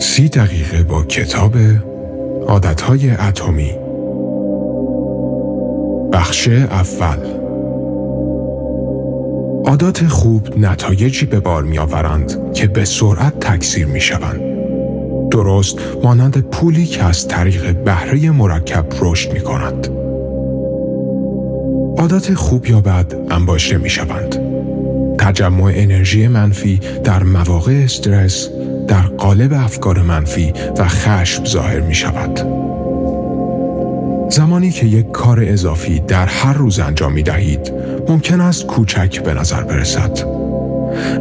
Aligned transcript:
سی 0.00 0.28
دقیقه 0.28 0.82
با 0.82 1.02
کتاب 1.02 1.54
عادتهای 2.48 3.10
اتمی 3.10 3.74
بخش 6.12 6.48
اول 6.48 7.18
عادات 9.66 10.06
خوب 10.06 10.58
نتایجی 10.58 11.26
به 11.26 11.40
بار 11.40 11.62
می 11.62 11.78
آورند 11.78 12.52
که 12.54 12.66
به 12.66 12.84
سرعت 12.84 13.40
تکثیر 13.40 13.86
می 13.86 14.00
شوند. 14.00 14.40
درست 15.30 15.78
مانند 16.02 16.40
پولی 16.50 16.86
که 16.86 17.04
از 17.04 17.28
طریق 17.28 17.74
بهره 17.76 18.30
مرکب 18.30 18.86
رشد 19.00 19.32
می 19.32 19.40
کند. 19.40 19.88
عادات 21.98 22.34
خوب 22.34 22.66
یا 22.66 22.80
بد 22.80 23.14
انباشته 23.30 23.78
می 23.78 23.90
شوند. 23.90 24.36
تجمع 25.18 25.72
انرژی 25.74 26.28
منفی 26.28 26.80
در 27.04 27.22
مواقع 27.22 27.72
استرس 27.84 28.48
در 28.90 29.02
قالب 29.02 29.52
افکار 29.52 30.02
منفی 30.02 30.52
و 30.78 30.84
خشم 30.88 31.44
ظاهر 31.44 31.80
می 31.80 31.94
شود. 31.94 32.40
زمانی 34.30 34.70
که 34.70 34.86
یک 34.86 35.10
کار 35.10 35.40
اضافی 35.42 36.00
در 36.00 36.26
هر 36.26 36.52
روز 36.52 36.80
انجام 36.80 37.12
می 37.12 37.22
دهید 37.22 37.72
ممکن 38.08 38.40
است 38.40 38.66
کوچک 38.66 39.22
به 39.22 39.34
نظر 39.34 39.62
برسد. 39.62 40.18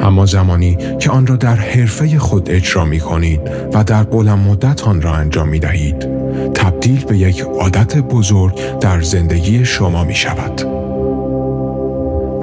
اما 0.01 0.25
زمانی 0.25 0.77
که 0.99 1.11
آن 1.11 1.27
را 1.27 1.35
در 1.35 1.55
حرفه 1.55 2.19
خود 2.19 2.51
اجرا 2.51 2.85
می 2.85 2.99
کنید 2.99 3.41
و 3.73 3.83
در 3.83 4.03
بلند 4.03 4.47
مدت 4.47 4.83
آن 4.83 5.01
را 5.01 5.13
انجام 5.13 5.49
می 5.49 5.59
دهید 5.59 6.07
تبدیل 6.53 7.05
به 7.05 7.17
یک 7.17 7.41
عادت 7.41 7.97
بزرگ 7.97 8.79
در 8.79 9.01
زندگی 9.01 9.65
شما 9.65 10.03
می 10.03 10.15
شود. 10.15 10.61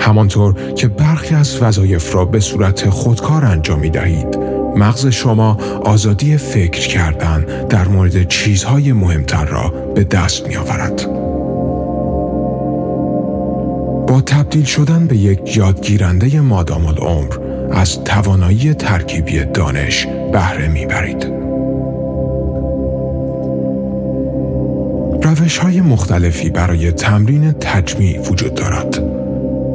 همانطور 0.00 0.54
که 0.76 0.88
برخی 0.88 1.34
از 1.34 1.62
وظایف 1.62 2.14
را 2.14 2.24
به 2.24 2.40
صورت 2.40 2.90
خودکار 2.90 3.44
انجام 3.44 3.78
می 3.78 3.90
دهید 3.90 4.55
مغز 4.76 5.06
شما 5.06 5.58
آزادی 5.84 6.36
فکر 6.36 6.88
کردن 6.88 7.66
در 7.68 7.88
مورد 7.88 8.28
چیزهای 8.28 8.92
مهمتر 8.92 9.44
را 9.44 9.68
به 9.94 10.04
دست 10.04 10.46
می 10.46 10.56
آورد. 10.56 11.06
با 14.06 14.20
تبدیل 14.20 14.64
شدن 14.64 15.06
به 15.06 15.16
یک 15.16 15.56
یادگیرنده 15.56 16.40
مادام 16.40 16.86
العمر 16.86 17.34
از 17.72 18.04
توانایی 18.04 18.74
ترکیبی 18.74 19.44
دانش 19.44 20.06
بهره 20.32 20.68
می‌برید. 20.68 21.26
روش 25.22 25.58
های 25.58 25.80
مختلفی 25.80 26.50
برای 26.50 26.92
تمرین 26.92 27.52
تجمیع 27.52 28.20
وجود 28.20 28.54
دارد. 28.54 29.02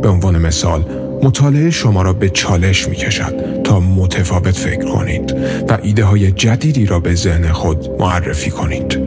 به 0.01 0.09
عنوان 0.09 0.37
مثال 0.37 0.83
مطالعه 1.23 1.69
شما 1.69 2.01
را 2.01 2.13
به 2.13 2.29
چالش 2.29 2.87
می 2.87 2.95
کشد 2.95 3.61
تا 3.63 3.79
متفاوت 3.79 4.55
فکر 4.55 4.85
کنید 4.85 5.35
و 5.69 5.77
ایده 5.83 6.03
های 6.03 6.31
جدیدی 6.31 6.85
را 6.85 6.99
به 6.99 7.15
ذهن 7.15 7.51
خود 7.51 7.89
معرفی 7.99 8.51
کنید. 8.51 8.97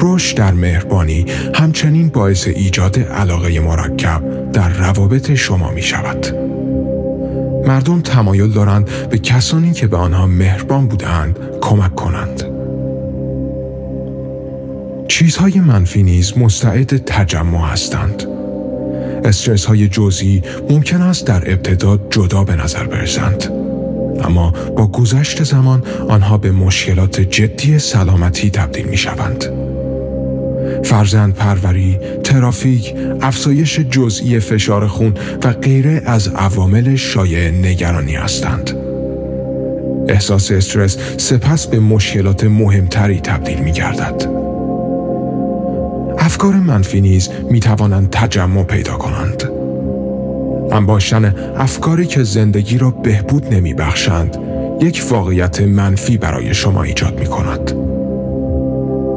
رشد 0.00 0.36
در 0.36 0.52
مهربانی 0.52 1.26
همچنین 1.54 2.08
باعث 2.08 2.46
ایجاد 2.48 2.98
علاقه 2.98 3.60
مرکب 3.60 4.52
در 4.52 4.68
روابط 4.68 5.34
شما 5.34 5.70
می 5.70 5.82
شود. 5.82 6.26
مردم 7.66 8.00
تمایل 8.00 8.50
دارند 8.50 9.08
به 9.10 9.18
کسانی 9.18 9.72
که 9.72 9.86
به 9.86 9.96
آنها 9.96 10.26
مهربان 10.26 10.86
بودند 10.86 11.38
کمک 11.60 11.94
کنند. 11.94 12.44
چیزهای 15.08 15.60
منفی 15.60 16.02
نیز 16.02 16.38
مستعد 16.38 16.96
تجمع 16.96 17.66
هستند. 17.66 18.33
استرس 19.24 19.64
های 19.64 19.88
جزئی 19.88 20.42
ممکن 20.70 21.02
است 21.02 21.26
در 21.26 21.52
ابتدا 21.52 21.98
جدا 22.10 22.44
به 22.44 22.56
نظر 22.56 22.84
برسند. 22.84 23.44
اما 24.24 24.50
با 24.76 24.86
گذشت 24.86 25.44
زمان 25.44 25.82
آنها 26.08 26.38
به 26.38 26.50
مشکلات 26.50 27.20
جدی 27.20 27.78
سلامتی 27.78 28.50
تبدیل 28.50 28.86
می 28.86 28.96
شوند. 28.96 29.44
فرزند 30.84 31.34
پروری، 31.34 31.98
ترافیک، 32.24 32.94
افزایش 33.20 33.80
جزئی 33.80 34.40
فشار 34.40 34.86
خون 34.86 35.14
و 35.44 35.52
غیره 35.52 36.02
از 36.06 36.28
عوامل 36.28 36.96
شایع 36.96 37.50
نگرانی 37.50 38.14
هستند. 38.14 38.70
احساس 40.08 40.50
استرس 40.50 40.98
سپس 41.16 41.66
به 41.66 41.78
مشکلات 41.80 42.44
مهمتری 42.44 43.20
تبدیل 43.20 43.58
می 43.58 43.72
گردد. 43.72 44.43
افکار 46.24 46.54
منفی 46.54 47.00
نیز 47.00 47.30
می 47.50 47.60
توانند 47.60 48.10
تجمع 48.10 48.62
پیدا 48.62 48.96
کنند. 48.96 49.42
انباشتن 50.72 51.34
افکاری 51.56 52.06
که 52.06 52.22
زندگی 52.22 52.78
را 52.78 52.90
بهبود 52.90 53.54
نمی 53.54 53.74
بخشند 53.74 54.36
یک 54.80 55.04
واقعیت 55.10 55.60
منفی 55.60 56.16
برای 56.16 56.54
شما 56.54 56.82
ایجاد 56.82 57.20
می 57.20 57.26
کند. 57.26 57.72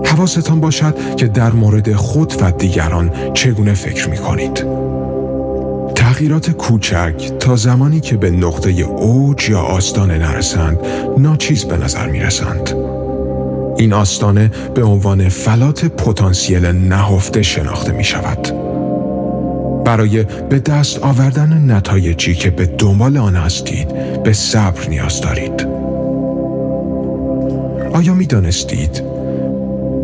حواستان 0.05 0.61
باشد 0.61 1.15
که 1.15 1.27
در 1.27 1.51
مورد 1.51 1.93
خود 1.93 2.33
و 2.41 2.51
دیگران 2.51 3.11
چگونه 3.33 3.73
فکر 3.73 4.09
می 4.09 4.17
کنید. 4.17 4.65
تغییرات 5.95 6.51
کوچک 6.51 7.31
تا 7.39 7.55
زمانی 7.55 7.99
که 7.99 8.17
به 8.17 8.31
نقطه 8.31 8.69
اوج 8.69 9.49
یا 9.49 9.59
آستانه 9.59 10.17
نرسند 10.17 10.79
ناچیز 11.17 11.65
به 11.65 11.77
نظر 11.77 12.07
می 12.07 12.19
رسند. 12.19 12.76
این 13.77 13.93
آستانه 13.93 14.51
به 14.75 14.83
عنوان 14.83 15.29
فلات 15.29 15.85
پتانسیل 15.85 16.65
نهفته 16.65 17.41
شناخته 17.41 17.91
می 17.91 18.03
شود. 18.03 18.47
برای 19.85 20.23
به 20.23 20.59
دست 20.59 20.99
آوردن 20.99 21.71
نتایجی 21.71 22.35
که 22.35 22.49
به 22.49 22.65
دنبال 22.65 23.17
آن 23.17 23.35
هستید 23.35 23.87
به 24.23 24.33
صبر 24.33 24.89
نیاز 24.89 25.21
دارید. 25.21 25.67
آیا 27.93 28.13
می 28.13 28.25
دانستید؟ 28.25 29.03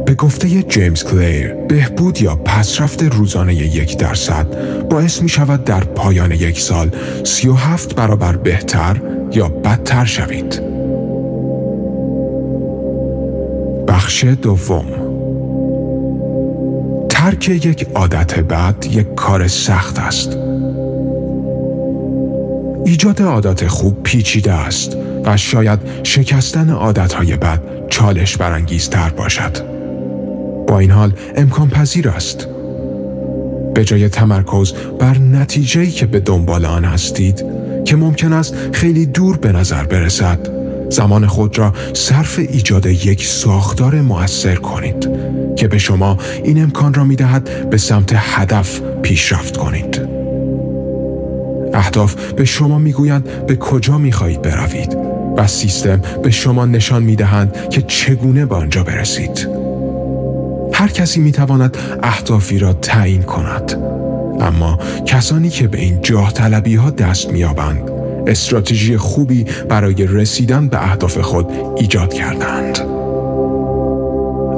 به 0.05 0.13
گفته 0.13 0.63
جیمز 0.63 1.03
کلیر 1.03 1.53
بهبود 1.53 2.21
یا 2.21 2.35
پسرفت 2.35 3.03
روزانه 3.03 3.55
یک 3.55 3.97
درصد 3.97 4.47
باعث 4.89 5.21
می 5.21 5.29
شود 5.29 5.63
در 5.63 5.83
پایان 5.83 6.31
یک 6.31 6.59
سال 6.59 6.89
سی 7.23 7.47
و 7.47 7.53
هفت 7.53 7.95
برابر 7.95 8.35
بهتر 8.35 9.01
یا 9.31 9.49
بدتر 9.49 10.05
شوید. 10.05 10.72
بخش 14.23 14.37
دوم. 14.41 14.85
ترک 17.09 17.49
یک 17.49 17.87
عادت 17.95 18.39
بد 18.39 18.85
یک 18.91 19.15
کار 19.15 19.47
سخت 19.47 19.99
است. 19.99 20.37
ایجاد 22.85 23.21
عادت 23.21 23.67
خوب 23.67 24.03
پیچیده 24.03 24.53
است 24.53 24.97
و 25.25 25.37
شاید 25.37 25.79
شکستن 26.03 26.69
عادتهای 26.69 27.37
بد 27.37 27.61
چالش 27.89 28.37
برانگیزتر 28.37 29.09
باشد. 29.09 29.57
با 30.67 30.79
این 30.79 30.91
حال 30.91 31.13
امکان 31.35 31.69
پذیر 31.69 32.09
است. 32.09 32.47
به 33.73 33.85
جای 33.85 34.09
تمرکز 34.09 34.73
بر 34.99 35.17
نتیجه‌ای 35.17 35.91
که 35.91 36.05
به 36.05 36.19
دنبال 36.19 36.65
آن 36.65 36.85
هستید 36.85 37.45
که 37.85 37.95
ممکن 37.95 38.33
است 38.33 38.55
خیلی 38.71 39.05
دور 39.05 39.37
به 39.37 39.51
نظر 39.51 39.83
برسد 39.83 40.62
زمان 40.93 41.27
خود 41.27 41.57
را 41.59 41.73
صرف 41.93 42.39
ایجاد 42.39 42.85
یک 42.85 43.25
ساختار 43.25 44.01
مؤثر 44.01 44.55
کنید 44.55 45.09
که 45.55 45.67
به 45.67 45.77
شما 45.77 46.17
این 46.43 46.63
امکان 46.63 46.93
را 46.93 47.03
می 47.03 47.15
دهد 47.15 47.69
به 47.69 47.77
سمت 47.77 48.11
هدف 48.15 48.81
پیشرفت 49.01 49.57
کنید. 49.57 50.01
اهداف 51.73 52.15
به 52.15 52.45
شما 52.45 52.79
می‌گویند 52.79 53.45
به 53.47 53.55
کجا 53.55 53.97
می 53.97 54.11
خواهید 54.11 54.41
بروید 54.41 54.97
و 55.37 55.47
سیستم 55.47 56.01
به 56.23 56.31
شما 56.31 56.65
نشان 56.65 57.03
می 57.03 57.15
دهند 57.15 57.69
که 57.69 57.81
چگونه 57.81 58.45
به 58.45 58.55
آنجا 58.55 58.83
برسید. 58.83 59.49
هر 60.73 60.87
کسی 60.87 61.19
می 61.19 61.31
تواند 61.31 61.77
اهدافی 62.03 62.59
را 62.59 62.73
تعیین 62.73 63.23
کند 63.23 63.73
اما 64.39 64.79
کسانی 65.05 65.49
که 65.49 65.67
به 65.67 65.79
این 65.79 66.01
جاه 66.01 66.33
طلبی 66.33 66.75
ها 66.75 66.89
دست 66.89 67.31
می 67.31 67.43
آبند 67.43 67.92
استراتژی 68.27 68.97
خوبی 68.97 69.45
برای 69.69 70.07
رسیدن 70.07 70.67
به 70.67 70.83
اهداف 70.83 71.17
خود 71.17 71.47
ایجاد 71.77 72.13
کردند. 72.13 72.79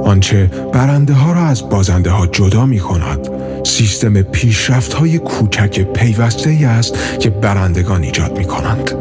آنچه 0.05 0.51
برنده 0.73 1.13
ها 1.13 1.33
را 1.33 1.41
از 1.41 1.69
بازنده 1.69 2.09
ها 2.09 2.27
جدا 2.27 2.65
می 2.65 2.79
کند 2.79 3.29
سیستم 3.63 4.21
پیشرفت 4.21 4.93
های 4.93 5.19
کوچک 5.19 5.79
پیوسته 5.79 6.49
ای 6.49 6.65
است 6.65 7.19
که 7.19 7.29
برندگان 7.29 8.03
ایجاد 8.03 8.37
می 8.37 8.45
کنند 8.45 8.91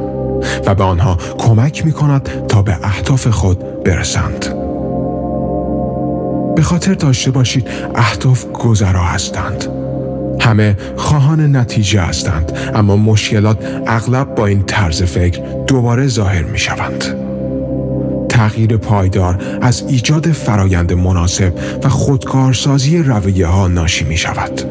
و 0.66 0.74
به 0.74 0.84
آنها 0.84 1.18
کمک 1.38 1.84
می 1.84 1.92
کند 1.92 2.28
تا 2.48 2.62
به 2.62 2.76
اهداف 2.82 3.26
خود 3.26 3.84
برسند. 3.84 4.46
به 6.56 6.62
خاطر 6.62 6.94
داشته 6.94 7.30
باشید 7.30 7.68
اهداف 7.94 8.44
گذرا 8.52 9.04
هستند 9.04 9.83
همه 10.44 10.76
خواهان 10.96 11.56
نتیجه 11.56 12.00
هستند 12.00 12.52
اما 12.74 12.96
مشکلات 12.96 13.58
اغلب 13.86 14.34
با 14.34 14.46
این 14.46 14.62
طرز 14.62 15.02
فکر 15.02 15.40
دوباره 15.66 16.06
ظاهر 16.06 16.42
می 16.42 16.58
شوند. 16.58 17.04
تغییر 18.28 18.76
پایدار 18.76 19.58
از 19.60 19.84
ایجاد 19.88 20.26
فرایند 20.26 20.92
مناسب 20.92 21.52
و 21.84 21.88
خودکارسازی 21.88 22.98
رویه 22.98 23.46
ها 23.46 23.68
ناشی 23.68 24.04
می 24.04 24.16
شود. 24.16 24.62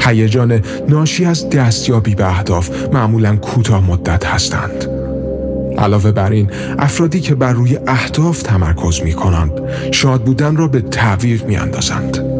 هیجان 0.00 0.60
ناشی 0.88 1.24
از 1.24 1.50
دستیابی 1.50 2.14
به 2.14 2.26
اهداف 2.26 2.70
معمولا 2.92 3.36
کوتاه 3.36 3.90
مدت 3.90 4.26
هستند. 4.26 4.86
علاوه 5.78 6.12
بر 6.12 6.30
این 6.30 6.50
افرادی 6.78 7.20
که 7.20 7.34
بر 7.34 7.52
روی 7.52 7.78
اهداف 7.86 8.42
تمرکز 8.42 9.02
می 9.02 9.12
کنند 9.12 9.52
شاد 9.90 10.22
بودن 10.22 10.56
را 10.56 10.68
به 10.68 10.80
تعویق 10.80 11.44
می 11.46 11.56
اندازند. 11.56 12.31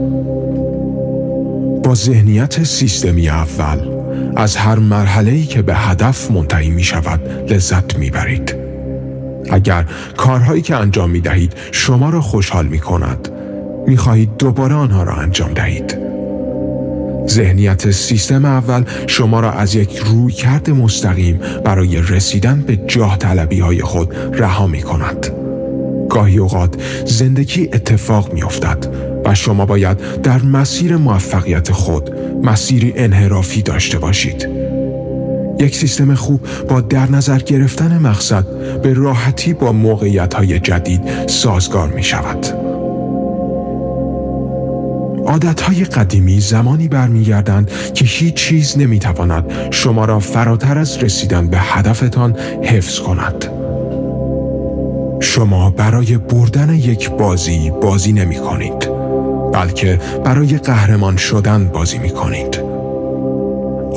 با 1.84 1.94
ذهنیت 1.94 2.64
سیستمی 2.64 3.28
اول 3.28 3.78
از 4.36 4.56
هر 4.56 4.78
مرحله‌ای 4.78 5.44
که 5.44 5.62
به 5.62 5.74
هدف 5.74 6.30
منتهی 6.30 6.70
می 6.70 6.82
شود 6.82 7.52
لذت 7.52 7.98
می 7.98 8.10
برید. 8.10 8.54
اگر 9.50 9.84
کارهایی 10.16 10.62
که 10.62 10.76
انجام 10.76 11.10
می 11.10 11.20
دهید 11.20 11.52
شما 11.72 12.10
را 12.10 12.20
خوشحال 12.20 12.66
می 12.66 12.78
کند 12.78 13.28
می 13.86 13.96
خواهید 13.96 14.30
دوباره 14.38 14.74
آنها 14.74 15.02
را 15.02 15.14
انجام 15.14 15.52
دهید. 15.54 15.98
ذهنیت 17.28 17.90
سیستم 17.90 18.44
اول 18.44 18.84
شما 19.06 19.40
را 19.40 19.52
از 19.52 19.74
یک 19.74 19.96
روی 19.96 20.32
کرد 20.32 20.70
مستقیم 20.70 21.40
برای 21.64 22.02
رسیدن 22.02 22.60
به 22.60 22.76
جاه 22.76 23.18
طلبی 23.18 23.60
های 23.60 23.82
خود 23.82 24.14
رها 24.32 24.66
می 24.66 24.82
کند. 24.82 25.26
گاهی 26.08 26.38
اوقات 26.38 26.82
زندگی 27.06 27.68
اتفاق 27.72 28.32
می 28.32 28.42
افتد 28.42 29.11
و 29.24 29.34
شما 29.34 29.66
باید 29.66 30.22
در 30.22 30.42
مسیر 30.42 30.96
موفقیت 30.96 31.72
خود 31.72 32.10
مسیری 32.42 32.92
انحرافی 32.96 33.62
داشته 33.62 33.98
باشید. 33.98 34.48
یک 35.58 35.76
سیستم 35.76 36.14
خوب 36.14 36.40
با 36.68 36.80
در 36.80 37.10
نظر 37.10 37.38
گرفتن 37.38 37.98
مقصد 37.98 38.46
به 38.82 38.92
راحتی 38.94 39.54
با 39.54 39.72
موقعیت 39.72 40.34
های 40.34 40.58
جدید 40.58 41.28
سازگار 41.28 41.88
می 41.88 42.02
شود. 42.02 42.46
های 45.62 45.84
قدیمی 45.84 46.40
زمانی 46.40 46.88
برمیگردند 46.88 47.70
که 47.94 48.04
هیچ 48.04 48.34
چیز 48.34 48.78
نمی‌تواند 48.78 49.44
شما 49.70 50.04
را 50.04 50.18
فراتر 50.18 50.78
از 50.78 50.96
رسیدن 50.96 51.46
به 51.46 51.58
هدفتان 51.58 52.36
حفظ 52.62 52.98
کند. 52.98 53.44
شما 55.20 55.70
برای 55.70 56.18
بردن 56.18 56.74
یک 56.74 57.10
بازی 57.10 57.70
بازی 57.70 58.12
نمی 58.12 58.36
کنید 58.36 58.91
بلکه 59.52 60.00
برای 60.24 60.58
قهرمان 60.58 61.16
شدن 61.16 61.68
بازی 61.68 61.98
می 61.98 62.10
کنید. 62.10 62.60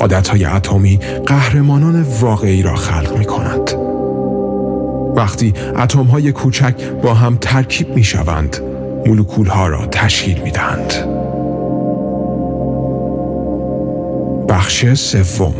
عادت 0.00 0.28
های 0.28 0.44
اتمی 0.44 0.98
قهرمانان 1.26 2.02
واقعی 2.02 2.62
را 2.62 2.74
خلق 2.74 3.18
می 3.18 3.24
کند. 3.24 3.70
وقتی 5.16 5.54
اتم 5.78 6.04
های 6.04 6.32
کوچک 6.32 6.74
با 7.02 7.14
هم 7.14 7.38
ترکیب 7.40 7.96
می 7.96 8.04
شوند 8.04 8.56
مولکول 9.06 9.46
ها 9.46 9.66
را 9.66 9.86
تشکیل 9.86 10.42
می 10.42 10.50
دهند. 10.50 10.92
بخش 14.48 14.94
سوم 14.94 15.54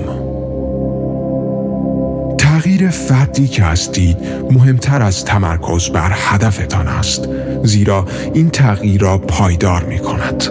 تغییر 2.56 2.90
فردی 2.90 3.48
که 3.48 3.62
هستید 3.62 4.16
مهمتر 4.50 5.02
از 5.02 5.24
تمرکز 5.24 5.90
بر 5.90 6.10
هدفتان 6.14 6.88
است 6.88 7.28
زیرا 7.64 8.06
این 8.34 8.50
تغییر 8.50 9.00
را 9.00 9.18
پایدار 9.18 9.84
می 9.84 9.98
کند 9.98 10.44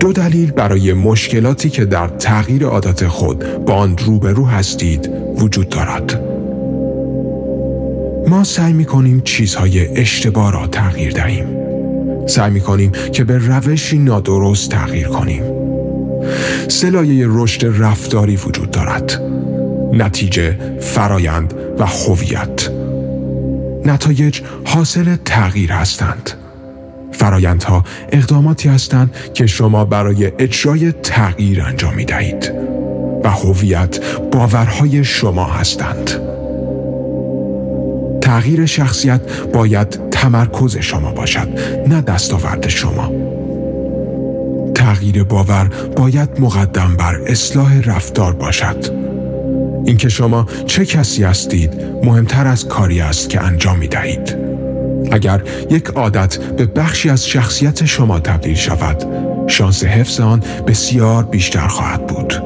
دو 0.00 0.12
دلیل 0.12 0.52
برای 0.52 0.92
مشکلاتی 0.92 1.70
که 1.70 1.84
در 1.84 2.08
تغییر 2.08 2.64
عادت 2.64 3.08
خود 3.08 3.64
با 3.64 3.74
آن 3.74 3.98
روبرو 3.98 4.46
هستید 4.46 5.10
وجود 5.36 5.68
دارد. 5.68 6.20
ما 8.28 8.44
سعی 8.44 8.72
می 8.72 8.84
کنیم 8.84 9.20
چیزهای 9.20 9.98
اشتباه 9.98 10.52
را 10.52 10.66
تغییر 10.66 11.12
دهیم. 11.12 11.46
سعی 12.26 12.50
می 12.50 12.60
کنیم 12.60 12.92
که 13.12 13.24
به 13.24 13.38
روشی 13.38 13.98
نادرست 13.98 14.70
تغییر 14.70 15.08
کنیم. 15.08 15.42
سلایه 16.68 17.26
رشد 17.28 17.82
رفتاری 17.82 18.36
وجود 18.36 18.70
دارد. 18.70 19.39
نتیجه 19.92 20.58
فرایند 20.80 21.54
و 21.78 21.86
هویت. 21.86 22.70
نتایج 23.84 24.40
حاصل 24.64 25.16
تغییر 25.24 25.72
هستند. 25.72 26.30
فرایندها 27.12 27.84
اقداماتی 28.12 28.68
هستند 28.68 29.14
که 29.34 29.46
شما 29.46 29.84
برای 29.84 30.32
اجرای 30.38 30.92
تغییر 30.92 31.62
انجام 31.62 31.94
می 31.94 32.04
دهید 32.04 32.52
و 33.24 33.30
هویت 33.30 33.98
باورهای 34.32 35.04
شما 35.04 35.44
هستند. 35.44 36.10
تغییر 38.20 38.66
شخصیت 38.66 39.20
باید 39.52 40.10
تمرکز 40.10 40.76
شما 40.76 41.12
باشد 41.12 41.48
نه 41.88 42.00
دستاورد 42.00 42.68
شما. 42.68 43.12
تغییر 44.74 45.24
باور 45.24 45.70
باید 45.96 46.40
مقدم 46.40 46.96
بر 46.96 47.20
اصلاح 47.26 47.80
رفتار 47.80 48.32
باشد. 48.32 49.09
اینکه 49.84 50.08
شما 50.08 50.46
چه 50.66 50.86
کسی 50.86 51.24
هستید 51.24 51.82
مهمتر 52.04 52.46
از 52.46 52.68
کاری 52.68 53.00
است 53.00 53.28
که 53.28 53.40
انجام 53.40 53.78
می 53.78 53.88
دهید 53.88 54.36
اگر 55.12 55.42
یک 55.70 55.86
عادت 55.86 56.36
به 56.38 56.66
بخشی 56.66 57.10
از 57.10 57.26
شخصیت 57.26 57.84
شما 57.84 58.20
تبدیل 58.20 58.54
شود 58.54 59.06
شانس 59.46 59.84
حفظ 59.84 60.20
آن 60.20 60.42
بسیار 60.66 61.24
بیشتر 61.24 61.68
خواهد 61.68 62.06
بود. 62.06 62.42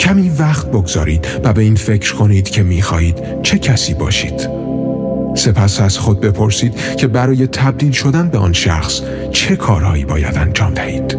کمی 0.00 0.30
وقت 0.38 0.66
بگذارید 0.66 1.26
و 1.44 1.52
به 1.52 1.62
این 1.62 1.74
فکر 1.74 2.14
کنید 2.14 2.50
که 2.50 2.62
می 2.62 2.82
خواهید 2.82 3.42
چه 3.42 3.58
کسی 3.58 3.94
باشید. 3.94 4.48
سپس 5.34 5.80
از 5.80 5.98
خود 5.98 6.20
بپرسید 6.20 6.96
که 6.96 7.06
برای 7.06 7.46
تبدیل 7.46 7.92
شدن 7.92 8.28
به 8.28 8.38
آن 8.38 8.52
شخص 8.52 9.00
چه 9.32 9.56
کارهایی 9.56 10.04
باید 10.04 10.36
انجام 10.36 10.74
دهید. 10.74 11.18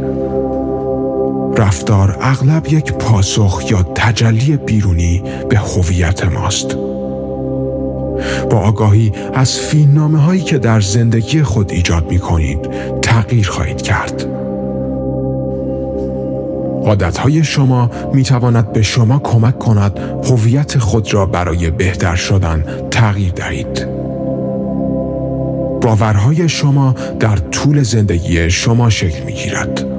رفتار 1.57 2.17
اغلب 2.21 2.73
یک 2.73 2.93
پاسخ 2.93 3.61
یا 3.69 3.83
تجلی 3.95 4.57
بیرونی 4.57 5.23
به 5.49 5.57
هویت 5.57 6.25
ماست. 6.25 6.75
با 8.49 8.57
آگاهی 8.57 9.11
از 9.33 9.59
فیلمنامه 9.59 10.19
هایی 10.19 10.41
که 10.41 10.57
در 10.57 10.81
زندگی 10.81 11.43
خود 11.43 11.71
ایجاد 11.71 12.11
می 12.11 12.19
کنید 12.19 12.59
تغییر 13.01 13.49
خواهید 13.49 13.81
کرد. 13.81 14.25
عادت 16.85 17.17
های 17.17 17.43
شما 17.43 17.89
می 18.13 18.23
تواند 18.23 18.73
به 18.73 18.81
شما 18.81 19.19
کمک 19.19 19.59
کند 19.59 19.99
هویت 20.23 20.77
خود 20.77 21.13
را 21.13 21.25
برای 21.25 21.71
بهتر 21.71 22.15
شدن 22.15 22.63
تغییر 22.91 23.31
دهید. 23.31 23.87
باورهای 25.81 26.49
شما 26.49 26.95
در 27.19 27.35
طول 27.35 27.83
زندگی 27.83 28.49
شما 28.49 28.89
شکل 28.89 29.23
می 29.23 29.33
گیرد. 29.33 29.92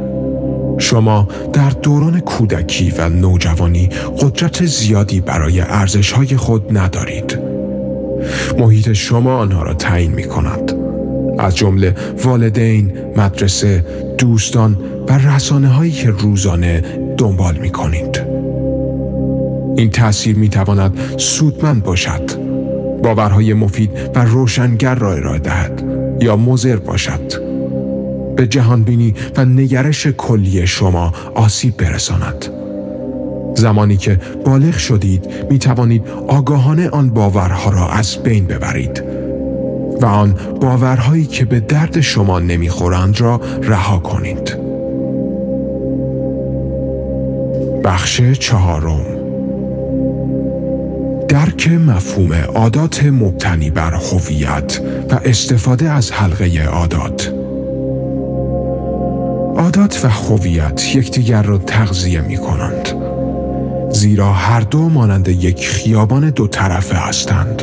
شما 0.78 1.28
در 1.52 1.70
دوران 1.70 2.20
کودکی 2.20 2.90
و 2.98 3.08
نوجوانی 3.08 3.88
قدرت 4.20 4.66
زیادی 4.66 5.20
برای 5.20 5.60
ارزشهای 5.60 6.36
خود 6.36 6.78
ندارید. 6.78 7.38
محیط 8.58 8.92
شما 8.92 9.36
آنها 9.36 9.62
را 9.62 9.74
تعیین 9.74 10.12
می 10.12 10.24
کند. 10.24 10.72
از 11.38 11.56
جمله 11.56 11.94
والدین، 12.24 12.92
مدرسه، 13.16 13.84
دوستان 14.18 14.78
و 15.08 15.18
رسانه 15.18 15.68
هایی 15.68 15.92
که 15.92 16.10
روزانه 16.10 16.82
دنبال 17.18 17.56
می 17.56 17.70
کنید. 17.70 18.20
این 19.76 19.90
تأثیر 19.90 20.36
می 20.36 20.48
تواند 20.48 20.98
سودمند 21.16 21.82
باشد 21.84 22.30
باورهای 23.02 23.54
مفید 23.54 23.90
و 24.14 24.24
روشنگر 24.24 24.94
را 24.94 25.12
ارائه 25.12 25.38
دهد 25.38 25.82
یا 26.20 26.36
مزر 26.36 26.76
باشد 26.76 27.43
به 28.36 28.46
جهانبینی 28.46 29.14
و 29.36 29.44
نگرش 29.44 30.06
کلی 30.06 30.66
شما 30.66 31.12
آسیب 31.34 31.76
برساند. 31.76 32.44
زمانی 33.54 33.96
که 33.96 34.20
بالغ 34.44 34.76
شدید 34.76 35.28
می 35.50 35.58
توانید 35.58 36.02
آگاهانه 36.28 36.88
آن 36.88 37.10
باورها 37.10 37.70
را 37.70 37.88
از 37.88 38.16
بین 38.22 38.46
ببرید 38.46 39.02
و 40.00 40.06
آن 40.06 40.34
باورهایی 40.60 41.24
که 41.24 41.44
به 41.44 41.60
درد 41.60 42.00
شما 42.00 42.38
نمی‌خورند 42.38 43.20
را 43.20 43.40
رها 43.62 43.98
کنید. 43.98 44.56
بخش 47.84 48.22
چهارم. 48.22 49.04
درک 51.28 51.68
مفهوم 51.68 52.32
عادات 52.32 53.04
مبتنی 53.04 53.70
بر 53.70 53.94
هویت 53.94 54.80
و 55.10 55.20
استفاده 55.24 55.90
از 55.90 56.12
حلقه 56.12 56.64
عادات. 56.64 57.33
عادات 59.56 60.04
و 60.04 60.08
هویت 60.08 60.96
یکدیگر 60.96 61.42
را 61.42 61.58
تغذیه 61.58 62.20
می 62.20 62.36
کنند 62.36 62.88
زیرا 63.90 64.32
هر 64.32 64.60
دو 64.60 64.88
مانند 64.88 65.28
یک 65.28 65.68
خیابان 65.68 66.30
دو 66.30 66.46
طرفه 66.46 66.96
هستند. 66.96 67.62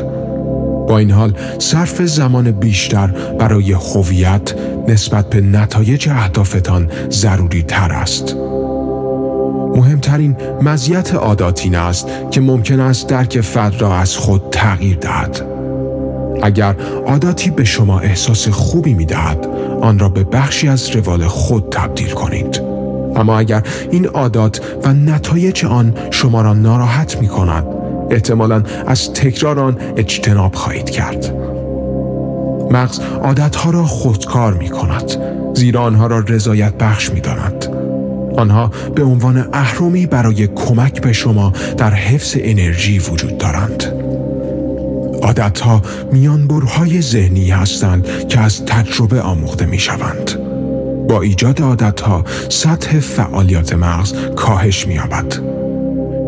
با 0.88 0.98
این 0.98 1.12
حال 1.12 1.34
صرف 1.60 2.02
زمان 2.02 2.52
بیشتر 2.52 3.08
برای 3.40 3.72
هویت 3.72 4.54
نسبت 4.88 5.30
به 5.30 5.42
نتایج 5.42 6.10
اهدافتان 6.10 6.92
ضروری 7.10 7.64
تر 7.64 7.92
است. 7.92 8.36
مهمترین 9.76 10.36
مزیت 10.62 11.14
عاداتین 11.14 11.76
است 11.76 12.08
که 12.32 12.42
ممکن 12.42 12.80
است 12.80 13.08
درک 13.08 13.42
فرد 13.42 13.82
را 13.82 13.96
از 13.96 14.18
خود 14.18 14.44
تغییر 14.52 14.98
دهد. 14.98 15.42
اگر 16.44 16.76
عاداتی 17.08 17.50
به 17.50 17.64
شما 17.64 18.00
احساس 18.00 18.48
خوبی 18.48 18.94
می 18.94 19.06
دهد، 19.06 19.48
آن 19.82 20.00
را 20.00 20.10
به 20.10 20.24
بخشی 20.24 20.68
از 20.68 20.90
روال 20.90 21.28
خود 21.28 21.68
تبدیل 21.72 22.10
کنید. 22.10 22.62
اما 23.16 23.40
اگر 23.40 23.64
این 23.92 24.06
عادات 24.06 24.62
و 24.84 24.94
نتایج 24.94 25.66
آن 25.66 25.94
شما 26.12 26.42
را 26.42 26.54
ناراحت 26.54 27.22
می 27.22 27.28
کند، 27.28 27.66
احتمالا 28.10 28.64
از 28.88 29.14
تکرار 29.14 29.60
آن 29.60 29.78
اجتناب 29.98 30.56
خواهید 30.56 30.90
کرد 30.90 31.34
مغز 32.72 33.00
عادتها 33.24 33.70
را 33.70 33.84
خودکار 33.84 34.54
می 34.54 34.70
کند 34.70 35.12
زیرا 35.56 35.82
آنها 35.82 36.08
را 36.08 36.20
رضایت 36.20 36.74
بخش 36.74 37.12
می 37.12 37.22
داند. 37.22 37.66
آنها 38.38 38.72
به 38.96 39.04
عنوان 39.04 39.48
اهرمی 39.54 40.06
برای 40.06 40.48
کمک 40.48 41.02
به 41.02 41.14
شما 41.14 41.54
در 41.78 41.94
حفظ 41.94 42.36
انرژی 42.40 43.00
وجود 43.00 43.38
دارند 43.38 44.01
عادتها 45.22 45.82
میانبرهای 46.12 47.02
ذهنی 47.02 47.50
هستند 47.50 48.28
که 48.28 48.40
از 48.40 48.66
تجربه 48.66 49.22
آموخته 49.22 49.66
می 49.66 49.80
شوند. 49.80 50.32
با 51.08 51.22
ایجاد 51.22 51.62
عادتها 51.62 52.24
سطح 52.50 53.00
فعالیت 53.00 53.74
مغز 53.74 54.14
کاهش 54.36 54.88
می 54.88 55.00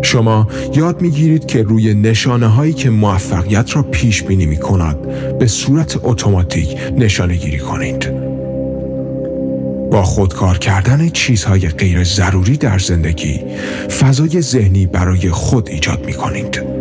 شما 0.04 0.48
یاد 0.76 1.02
می‌گیرید 1.02 1.46
که 1.46 1.64
روی 1.64 1.94
نشانه 1.94 2.48
هایی 2.48 2.74
که 2.74 2.90
موفقیت 2.90 3.76
را 3.76 3.84
پیش 3.84 4.24
بینی 4.24 4.46
می 4.46 4.58
کند 4.58 5.02
به 5.40 5.48
صورت 5.48 6.00
اتوماتیک 6.04 6.78
نشانه 6.98 7.36
گیری 7.36 7.60
کنید. 7.60 8.12
با 9.92 10.04
خودکار 10.04 10.58
کردن 10.58 11.10
چیزهای 11.10 11.68
غیر 11.70 12.04
ضروری 12.04 12.58
در 12.58 12.80
زندگی 12.80 13.40
فضای 14.00 14.42
ذهنی 14.42 14.86
برای 14.86 15.30
خود 15.30 15.70
ایجاد 15.70 16.06
می 16.06 16.14
کنید. 16.14 16.73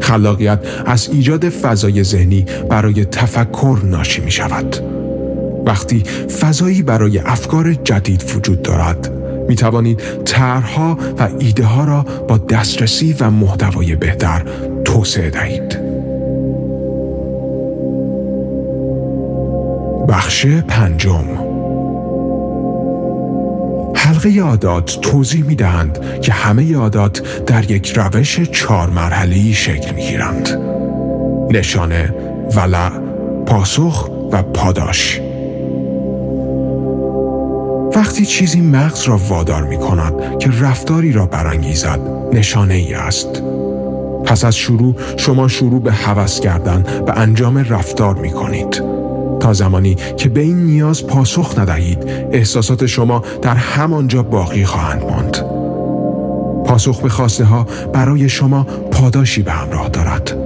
خلاقیت 0.00 0.58
از 0.86 1.08
ایجاد 1.12 1.48
فضای 1.48 2.04
ذهنی 2.04 2.46
برای 2.70 3.04
تفکر 3.04 3.78
ناشی 3.84 4.20
می 4.20 4.30
شود. 4.30 4.76
وقتی 5.66 6.02
فضایی 6.40 6.82
برای 6.82 7.18
افکار 7.18 7.74
جدید 7.74 8.32
وجود 8.36 8.62
دارد 8.62 9.10
می 9.48 9.56
توانید 9.56 10.02
طرحها 10.24 10.98
و 11.18 11.28
ایده 11.38 11.64
ها 11.64 11.84
را 11.84 12.06
با 12.28 12.38
دسترسی 12.38 13.16
و 13.20 13.30
محتوای 13.30 13.96
بهتر 13.96 14.44
توسعه 14.84 15.30
دهید. 15.30 15.78
بخش 20.08 20.46
پنجم 20.46 21.47
حلقه 24.08 24.40
عادات 24.40 24.98
توضیح 25.02 25.44
می 25.44 25.54
دهند 25.54 26.20
که 26.20 26.32
همه 26.32 26.76
عادات 26.76 27.44
در 27.44 27.70
یک 27.70 27.92
روش 27.96 28.40
چهار 28.40 28.90
مرحله 28.90 29.52
شکل 29.52 29.94
می 29.94 30.02
گیرند. 30.02 30.48
نشانه، 31.50 32.14
ولع، 32.56 32.90
پاسخ 33.46 34.10
و 34.32 34.42
پاداش. 34.42 35.20
وقتی 37.96 38.26
چیزی 38.26 38.60
مغز 38.60 39.02
را 39.02 39.16
وادار 39.16 39.62
می 39.62 39.78
کند 39.78 40.38
که 40.38 40.50
رفتاری 40.60 41.12
را 41.12 41.26
برانگیزد 41.26 42.00
نشانه 42.32 42.74
ای 42.74 42.94
است 42.94 43.42
پس 44.24 44.44
از 44.44 44.56
شروع 44.56 44.94
شما 45.16 45.48
شروع 45.48 45.82
به 45.82 45.92
حوض 45.92 46.40
کردن 46.40 46.84
و 47.06 47.12
انجام 47.16 47.58
رفتار 47.58 48.14
می 48.14 48.30
کنید 48.30 48.97
تا 49.40 49.52
زمانی 49.52 49.96
که 50.16 50.28
به 50.28 50.40
این 50.40 50.56
نیاز 50.56 51.06
پاسخ 51.06 51.58
ندهید 51.58 51.98
احساسات 52.32 52.86
شما 52.86 53.22
در 53.42 53.54
همانجا 53.54 54.22
باقی 54.22 54.64
خواهند 54.64 55.02
ماند 55.02 55.36
پاسخ 56.66 57.00
به 57.00 57.08
خواسته 57.08 57.44
ها 57.44 57.66
برای 57.92 58.28
شما 58.28 58.64
پاداشی 58.90 59.42
به 59.42 59.52
همراه 59.52 59.88
دارد 59.88 60.36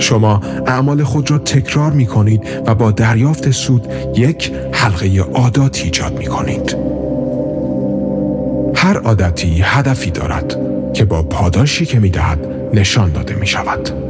شما 0.00 0.40
اعمال 0.66 1.04
خود 1.04 1.30
را 1.30 1.38
تکرار 1.38 1.92
می 1.92 2.06
کنید 2.06 2.42
و 2.66 2.74
با 2.74 2.90
دریافت 2.90 3.50
سود 3.50 3.86
یک 4.16 4.52
حلقه 4.72 5.20
عادات 5.34 5.80
ایجاد 5.84 6.18
می 6.18 6.26
کنید. 6.26 6.76
هر 8.74 8.98
عادتی 8.98 9.60
هدفی 9.62 10.10
دارد 10.10 10.56
که 10.92 11.04
با 11.04 11.22
پاداشی 11.22 11.86
که 11.86 11.98
می 11.98 12.10
دهد 12.10 12.38
نشان 12.74 13.12
داده 13.12 13.34
می 13.34 13.46
شود. 13.46 14.09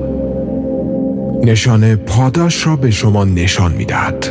نشانه 1.45 1.97
پاداش 1.97 2.67
را 2.67 2.77
به 2.77 2.91
شما 2.91 3.25
نشان 3.25 3.73
می 3.73 3.85
دهد. 3.85 4.27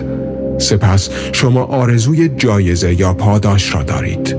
سپس 0.58 1.10
شما 1.32 1.64
آرزوی 1.64 2.30
جایزه 2.30 3.00
یا 3.00 3.14
پاداش 3.14 3.76
را 3.76 3.84
دارید. 3.84 4.38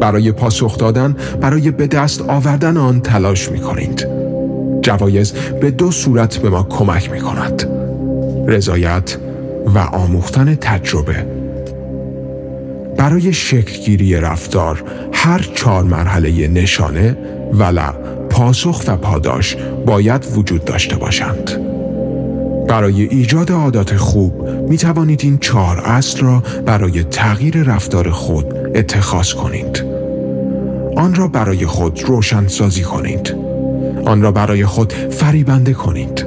برای 0.00 0.32
پاسخ 0.32 0.78
دادن 0.78 1.16
برای 1.40 1.70
به 1.70 1.86
دست 1.86 2.22
آوردن 2.22 2.76
آن 2.76 3.00
تلاش 3.00 3.50
می 3.50 3.58
کنید. 3.58 4.06
جوایز 4.82 5.32
به 5.32 5.70
دو 5.70 5.90
صورت 5.90 6.36
به 6.36 6.50
ما 6.50 6.62
کمک 6.62 7.10
می 7.10 7.20
کند 7.20 7.68
رضایت 8.46 9.16
و 9.74 9.78
آموختن 9.78 10.54
تجربه 10.54 11.26
برای 12.96 13.32
شکلگیری 13.32 14.14
رفتار 14.14 14.84
هر 15.12 15.48
چهار 15.54 15.84
مرحله 15.84 16.48
نشانه 16.48 17.16
ولع 17.52 17.92
پاسخ 18.30 18.82
و 18.86 18.96
پاداش 18.96 19.56
باید 19.86 20.26
وجود 20.36 20.64
داشته 20.64 20.96
باشند 20.96 21.75
برای 22.68 23.02
ایجاد 23.02 23.52
عادات 23.52 23.96
خوب 23.96 24.48
می 24.68 24.76
توانید 24.76 25.20
این 25.22 25.38
چهار 25.38 25.80
اصل 25.80 26.20
را 26.20 26.42
برای 26.66 27.04
تغییر 27.04 27.62
رفتار 27.62 28.10
خود 28.10 28.54
اتخاذ 28.74 29.32
کنید. 29.32 29.84
آن 30.96 31.14
را 31.14 31.28
برای 31.28 31.66
خود 31.66 32.02
روشن 32.06 32.46
سازی 32.46 32.82
کنید. 32.82 33.34
آن 34.06 34.22
را 34.22 34.32
برای 34.32 34.66
خود 34.66 34.92
فریبنده 34.92 35.72
کنید. 35.72 36.26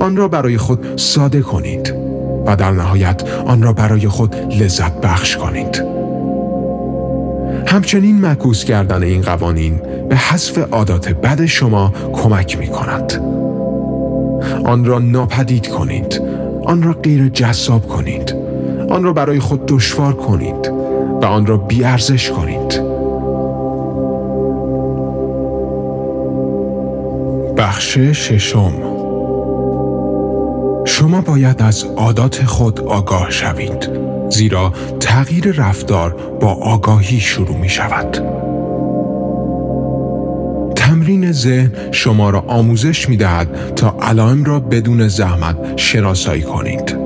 آن 0.00 0.16
را 0.16 0.28
برای 0.28 0.58
خود 0.58 0.96
ساده 0.96 1.40
کنید 1.40 1.94
و 2.46 2.56
در 2.56 2.70
نهایت 2.70 3.22
آن 3.46 3.62
را 3.62 3.72
برای 3.72 4.08
خود 4.08 4.36
لذت 4.36 5.00
بخش 5.00 5.36
کنید. 5.36 5.84
همچنین 7.66 8.16
معکوس 8.20 8.64
کردن 8.64 9.02
این 9.02 9.22
قوانین 9.22 9.80
به 10.08 10.16
حذف 10.16 10.58
عادات 10.58 11.08
بد 11.08 11.44
شما 11.44 11.92
کمک 12.12 12.58
می 12.58 12.66
کند 12.66 13.43
آن 14.64 14.84
را 14.84 14.98
ناپدید 14.98 15.68
کنید. 15.68 16.22
آن 16.64 16.82
را 16.82 16.92
غیر 16.92 17.28
جذاب 17.28 17.88
کنید. 17.88 18.34
آن 18.90 19.04
را 19.04 19.12
برای 19.12 19.40
خود 19.40 19.66
دشوار 19.66 20.12
کنید 20.12 20.72
و 21.22 21.24
آن 21.24 21.46
را 21.46 21.56
بیارزش 21.56 22.30
کنید. 22.30 22.94
بخش 27.56 27.98
ششم. 27.98 28.72
شما 30.84 31.20
باید 31.20 31.62
از 31.62 31.84
عادات 31.96 32.44
خود 32.44 32.80
آگاه 32.80 33.30
شوید 33.30 33.90
زیرا 34.30 34.72
تغییر 35.00 35.52
رفتار 35.52 36.16
با 36.40 36.48
آگاهی 36.48 37.20
شروع 37.20 37.56
می 37.56 37.68
شود 37.68 38.33
تمرین 40.94 41.32
ذهن 41.32 41.72
شما 41.92 42.30
را 42.30 42.40
آموزش 42.40 43.08
می 43.08 43.16
دهد 43.16 43.74
تا 43.76 43.96
علائم 44.02 44.44
را 44.44 44.60
بدون 44.60 45.08
زحمت 45.08 45.56
شناسایی 45.76 46.42
کنید 46.42 46.96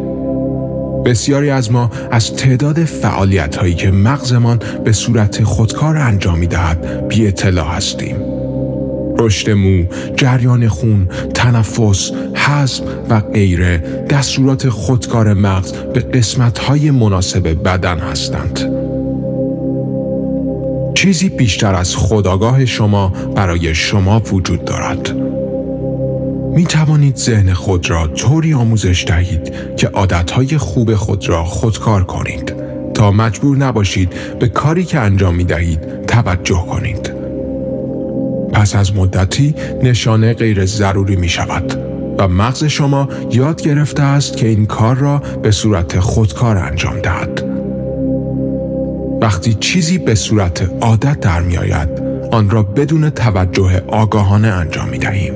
بسیاری 1.05 1.51
از 1.51 1.73
ما 1.73 1.91
از 2.11 2.35
تعداد 2.35 2.85
فعالیت 2.85 3.57
هایی 3.57 3.75
که 3.75 3.91
مغزمان 3.91 4.61
به 4.85 4.93
صورت 4.93 5.45
خودکار 5.45 5.97
انجام 5.97 6.39
می 6.39 6.47
دهد 6.47 7.09
بی 7.09 7.27
اطلاع 7.27 7.77
هستیم 7.77 8.17
رشد 9.19 9.51
مو، 9.51 9.85
جریان 10.17 10.69
خون، 10.69 11.09
تنفس، 11.35 12.11
حزم 12.35 12.85
و 13.11 13.21
غیره 13.21 13.79
دستورات 14.11 14.69
خودکار 14.69 15.35
مغز 15.35 15.73
به 15.73 16.01
قسمتهای 16.01 16.91
مناسب 16.91 17.63
بدن 17.65 17.99
هستند. 17.99 18.78
چیزی 20.99 21.29
بیشتر 21.29 21.75
از 21.75 21.97
خداگاه 21.97 22.65
شما 22.67 23.09
برای 23.09 23.75
شما 23.75 24.21
وجود 24.21 24.65
دارد. 24.65 25.17
می 26.55 26.65
توانید 26.65 27.17
ذهن 27.17 27.53
خود 27.53 27.91
را 27.91 28.07
طوری 28.07 28.55
آموزش 28.55 29.05
دهید 29.09 29.53
که 29.77 29.89
عادتهای 29.89 30.59
خوب 30.59 30.95
خود 30.95 31.29
را 31.29 31.45
خودکار 31.45 32.05
کنید 32.05 32.55
تا 32.95 33.11
مجبور 33.11 33.57
نباشید 33.57 34.39
به 34.39 34.49
کاری 34.49 34.85
که 34.85 34.99
انجام 34.99 35.35
می 35.35 35.45
دهید 35.45 36.07
توجه 36.07 36.65
کنید. 36.71 37.13
پس 38.53 38.77
از 38.77 38.97
مدتی 38.97 39.55
نشانه 39.83 40.35
غیر 40.35 40.67
ضروری 40.67 41.17
می 41.17 41.29
شود 41.29 41.75
و 42.19 42.29
مغز 42.29 42.65
شما 42.65 43.09
یاد 43.33 43.63
گرفته 43.63 44.03
است 44.03 44.37
که 44.37 44.49
این 44.49 44.67
کار 44.67 44.97
را 44.97 45.23
به 45.43 45.51
صورت 45.51 46.01
خودکار 46.01 46.57
انجام 46.57 47.01
دهد. 47.01 47.48
وقتی 49.21 49.55
چیزی 49.55 49.99
به 49.99 50.15
صورت 50.15 50.71
عادت 50.81 51.21
در 51.21 51.41
می 51.41 51.57
آید، 51.57 51.89
آن 52.33 52.51
را 52.51 52.63
بدون 52.63 53.11
توجه 53.11 53.83
آگاهانه 53.89 54.49
انجام 54.49 54.89
می 54.89 54.99
دهیم. 54.99 55.35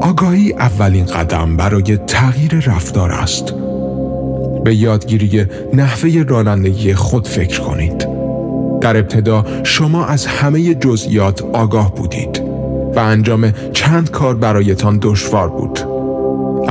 آگاهی 0.00 0.52
اولین 0.52 1.06
قدم 1.06 1.56
برای 1.56 1.96
تغییر 1.96 2.58
رفتار 2.66 3.12
است. 3.12 3.54
به 4.64 4.74
یادگیری 4.74 5.46
نحوه 5.74 6.24
رانندگی 6.28 6.94
خود 6.94 7.28
فکر 7.28 7.60
کنید. 7.60 8.08
در 8.80 8.96
ابتدا 8.96 9.44
شما 9.62 10.06
از 10.06 10.26
همه 10.26 10.74
جزئیات 10.74 11.42
آگاه 11.42 11.94
بودید 11.94 12.42
و 12.94 12.98
انجام 12.98 13.52
چند 13.72 14.10
کار 14.10 14.34
برایتان 14.34 14.98
دشوار 15.02 15.48
بود 15.48 15.91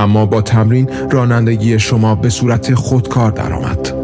اما 0.02 0.26
با 0.26 0.42
تمرین 0.42 0.90
رانندگی 1.10 1.78
شما 1.78 2.14
به 2.14 2.28
صورت 2.28 2.74
خودکار 2.74 3.30
درآمد 3.30 3.94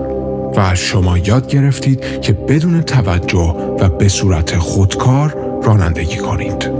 و 0.57 0.75
شما 0.75 1.19
یاد 1.19 1.49
گرفتید 1.49 2.21
که 2.21 2.33
بدون 2.33 2.81
توجه 2.81 3.55
و 3.81 3.88
به 3.88 4.09
صورت 4.09 4.59
خودکار 4.59 5.37
رانندگی 5.62 6.17
کنید. 6.17 6.71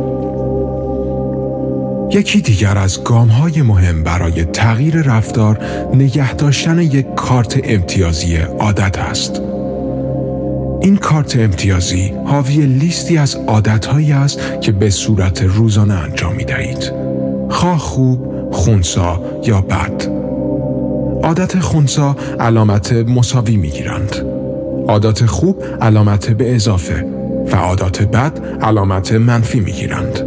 یکی 2.13 2.41
دیگر 2.41 2.79
از 2.79 3.05
گام 3.05 3.29
های 3.29 3.63
مهم 3.63 4.03
برای 4.03 4.45
تغییر 4.45 5.03
رفتار 5.03 5.59
نگه 5.95 6.35
داشتن 6.35 6.79
یک 6.79 7.15
کارت 7.15 7.61
امتیازی 7.65 8.37
عادت 8.37 8.99
است. 8.99 9.41
این 10.81 10.97
کارت 10.97 11.37
امتیازی 11.37 12.13
حاوی 12.27 12.67
لیستی 12.67 13.19
از 13.19 13.37
عادتهایی 13.37 14.13
است 14.13 14.41
که 14.61 14.73
به 14.73 14.91
صورت 14.91 15.43
روزانه 15.43 15.95
انجام 15.95 16.35
می 16.35 16.45
دهید. 16.45 16.93
خواه 17.51 17.79
خوب، 17.79 18.28
خونسا 18.59 19.23
یا 19.47 19.61
بد. 19.61 20.03
عادت 21.23 21.59
خونسا 21.59 22.17
علامت 22.41 22.93
مساوی 22.93 23.57
می 23.57 23.71
گیرند. 23.71 24.27
عادت 24.89 25.27
خوب 25.27 25.63
علامت 25.81 26.31
به 26.31 26.55
اضافه 26.55 27.05
و 27.53 27.57
عادت 27.57 28.03
بد 28.03 28.41
علامت 28.63 29.13
منفی 29.13 29.61
می 29.61 29.73
گیرند. 29.73 30.21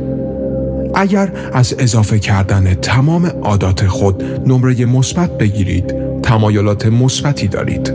اگر 0.93 1.31
از 1.53 1.75
اضافه 1.79 2.19
کردن 2.19 2.73
تمام 2.73 3.25
عادات 3.25 3.88
خود 3.88 4.23
نمره 4.47 4.85
مثبت 4.85 5.38
بگیرید 5.38 5.95
تمایلات 6.23 6.85
مثبتی 6.85 7.47
دارید 7.47 7.93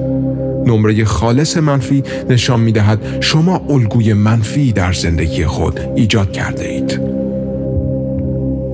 نمره 0.66 1.04
خالص 1.04 1.56
منفی 1.56 2.02
نشان 2.28 2.60
می 2.60 2.72
دهد 2.72 2.98
شما 3.20 3.62
الگوی 3.68 4.12
منفی 4.12 4.72
در 4.72 4.92
زندگی 4.92 5.46
خود 5.46 5.80
ایجاد 5.96 6.32
کرده 6.32 6.68
اید 6.68 7.05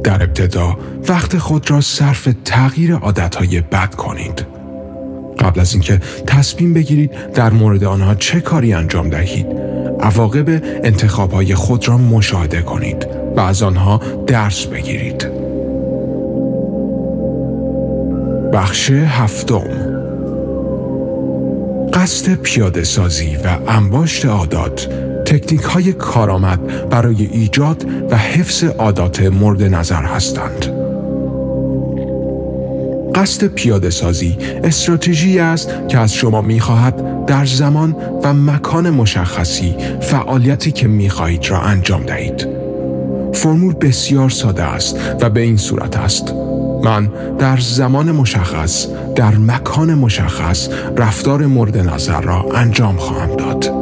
در 0.05 0.23
ابتدا 0.23 0.79
وقت 1.09 1.39
خود 1.39 1.71
را 1.71 1.81
صرف 1.81 2.29
تغییر 2.45 2.95
عادتهای 2.95 3.61
بد 3.61 3.95
کنید. 3.95 4.47
قبل 5.39 5.61
از 5.61 5.73
اینکه 5.73 6.01
تصمیم 6.27 6.75
بگیرید 6.75 7.33
در 7.35 7.51
مورد 7.51 7.85
آنها 7.85 8.15
چه 8.15 8.41
کاری 8.41 8.73
انجام 8.73 9.11
دهید 9.11 9.47
عواقب 10.01 10.49
انتخابهای 10.85 11.55
خود 11.55 11.89
را 11.89 11.99
مشاهده 11.99 12.63
کنید 12.63 13.07
و 13.37 13.41
از 13.41 13.63
آنها 13.63 14.01
درس 14.27 14.67
بگیرید. 14.67 15.29
بخش 18.53 18.91
هفتم. 18.91 19.93
قصد 21.93 22.35
پیاده 22.35 22.85
سازی 22.85 23.37
و 23.37 23.59
انباشت 23.69 24.27
عادات 24.27 24.89
تکنیک 25.33 25.63
های 25.63 25.93
کارآمد 25.93 26.89
برای 26.89 27.27
ایجاد 27.27 27.87
و 28.11 28.17
حفظ 28.17 28.65
عادات 28.65 29.23
مورد 29.23 29.63
نظر 29.63 30.03
هستند. 30.03 30.67
قصد 33.15 33.47
پیاده 33.47 33.91
سازی 33.91 34.39
استراتژی 34.65 35.39
است 35.39 35.71
که 35.89 35.99
از 35.99 36.15
شما 36.15 36.41
می 36.41 36.61
خواهد 36.61 37.25
در 37.27 37.45
زمان 37.45 37.97
و 38.23 38.35
مکان 38.35 38.91
مشخصی 38.91 39.75
فعالیتی 40.01 40.73
که 40.73 40.89
می 40.89 41.11
خواهید 41.11 41.51
را 41.51 41.61
انجام 41.61 42.03
دهید. 42.03 42.49
فرمول 43.33 43.75
بسیار 43.75 44.31
ساده 44.31 44.63
است 44.63 44.97
و 45.21 45.31
به 45.31 45.41
این 45.41 45.57
صورت 45.57 45.97
است. 45.97 46.35
من 46.85 47.11
در 47.39 47.57
زمان 47.61 48.13
مشخص 48.13 48.87
در 49.15 49.35
مکان 49.35 49.95
مشخص 49.95 50.69
رفتار 50.97 51.47
مورد 51.47 51.79
نظر 51.79 52.21
را 52.21 52.47
انجام 52.55 52.97
خواهم 52.97 53.37
داد. 53.37 53.82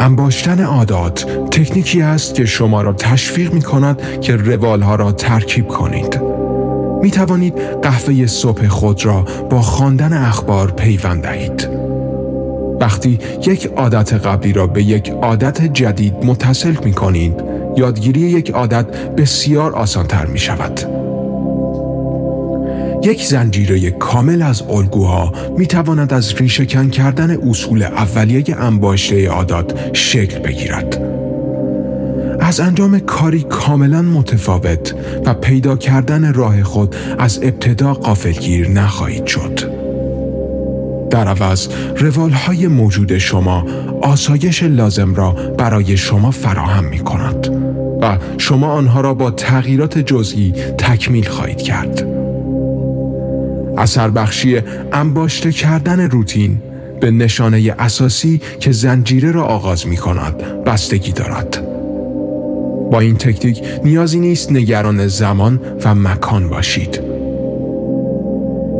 انباشتن 0.00 0.60
عادات 0.60 1.26
تکنیکی 1.50 2.02
است 2.02 2.34
که 2.34 2.44
شما 2.44 2.82
را 2.82 2.92
تشویق 2.92 3.52
می 3.52 3.62
کند 3.62 4.20
که 4.20 4.36
روالها 4.36 4.94
را 4.94 5.12
ترکیب 5.12 5.68
کنید. 5.68 6.20
می 7.02 7.10
توانید 7.10 7.54
قهوه 7.82 8.26
صبح 8.26 8.68
خود 8.68 9.06
را 9.06 9.24
با 9.50 9.62
خواندن 9.62 10.12
اخبار 10.12 10.70
پیوند 10.70 11.22
دهید. 11.22 11.68
وقتی 12.80 13.18
یک 13.46 13.66
عادت 13.76 14.12
قبلی 14.12 14.52
را 14.52 14.66
به 14.66 14.82
یک 14.82 15.10
عادت 15.10 15.62
جدید 15.62 16.14
متصل 16.24 16.74
می 16.84 16.92
کنید، 16.92 17.34
یادگیری 17.76 18.20
یک 18.20 18.50
عادت 18.50 18.86
بسیار 19.14 19.74
آسانتر 19.74 20.26
می 20.26 20.38
شود. 20.38 20.97
یک 23.02 23.24
زنجیره 23.24 23.90
کامل 23.90 24.42
از 24.42 24.62
الگوها 24.62 25.32
می 25.58 25.66
تواند 25.66 26.12
از 26.12 26.34
ریشه 26.34 26.66
کردن 26.66 27.48
اصول 27.48 27.82
اولیه 27.82 28.56
انباشته 28.56 29.28
عادات 29.28 29.96
شکل 29.96 30.38
بگیرد. 30.38 31.02
از 32.40 32.60
انجام 32.60 32.98
کاری 32.98 33.42
کاملا 33.42 34.02
متفاوت 34.02 34.94
و 35.26 35.34
پیدا 35.34 35.76
کردن 35.76 36.32
راه 36.32 36.62
خود 36.62 36.96
از 37.18 37.40
ابتدا 37.42 37.94
قافلگیر 37.94 38.68
نخواهید 38.68 39.26
شد. 39.26 39.78
در 41.10 41.28
عوض 41.28 41.68
روال 41.96 42.30
های 42.30 42.66
موجود 42.66 43.18
شما 43.18 43.66
آسایش 44.02 44.62
لازم 44.62 45.14
را 45.14 45.30
برای 45.58 45.96
شما 45.96 46.30
فراهم 46.30 46.84
می 46.84 46.98
کند 46.98 47.48
و 48.02 48.18
شما 48.38 48.72
آنها 48.72 49.00
را 49.00 49.14
با 49.14 49.30
تغییرات 49.30 49.98
جزئی 49.98 50.52
تکمیل 50.78 51.28
خواهید 51.28 51.62
کرد. 51.62 52.17
اثر 53.78 54.10
بخشی 54.10 54.60
انباشته 54.92 55.52
کردن 55.52 56.00
روتین 56.00 56.62
به 57.00 57.10
نشانه 57.10 57.74
اساسی 57.78 58.40
که 58.60 58.72
زنجیره 58.72 59.30
را 59.30 59.44
آغاز 59.44 59.86
می 59.86 59.96
کند 59.96 60.64
بستگی 60.64 61.12
دارد. 61.12 61.62
با 62.90 63.00
این 63.00 63.16
تکنیک 63.16 63.62
نیازی 63.84 64.20
نیست 64.20 64.52
نگران 64.52 65.06
زمان 65.06 65.60
و 65.84 65.94
مکان 65.94 66.48
باشید. 66.48 67.00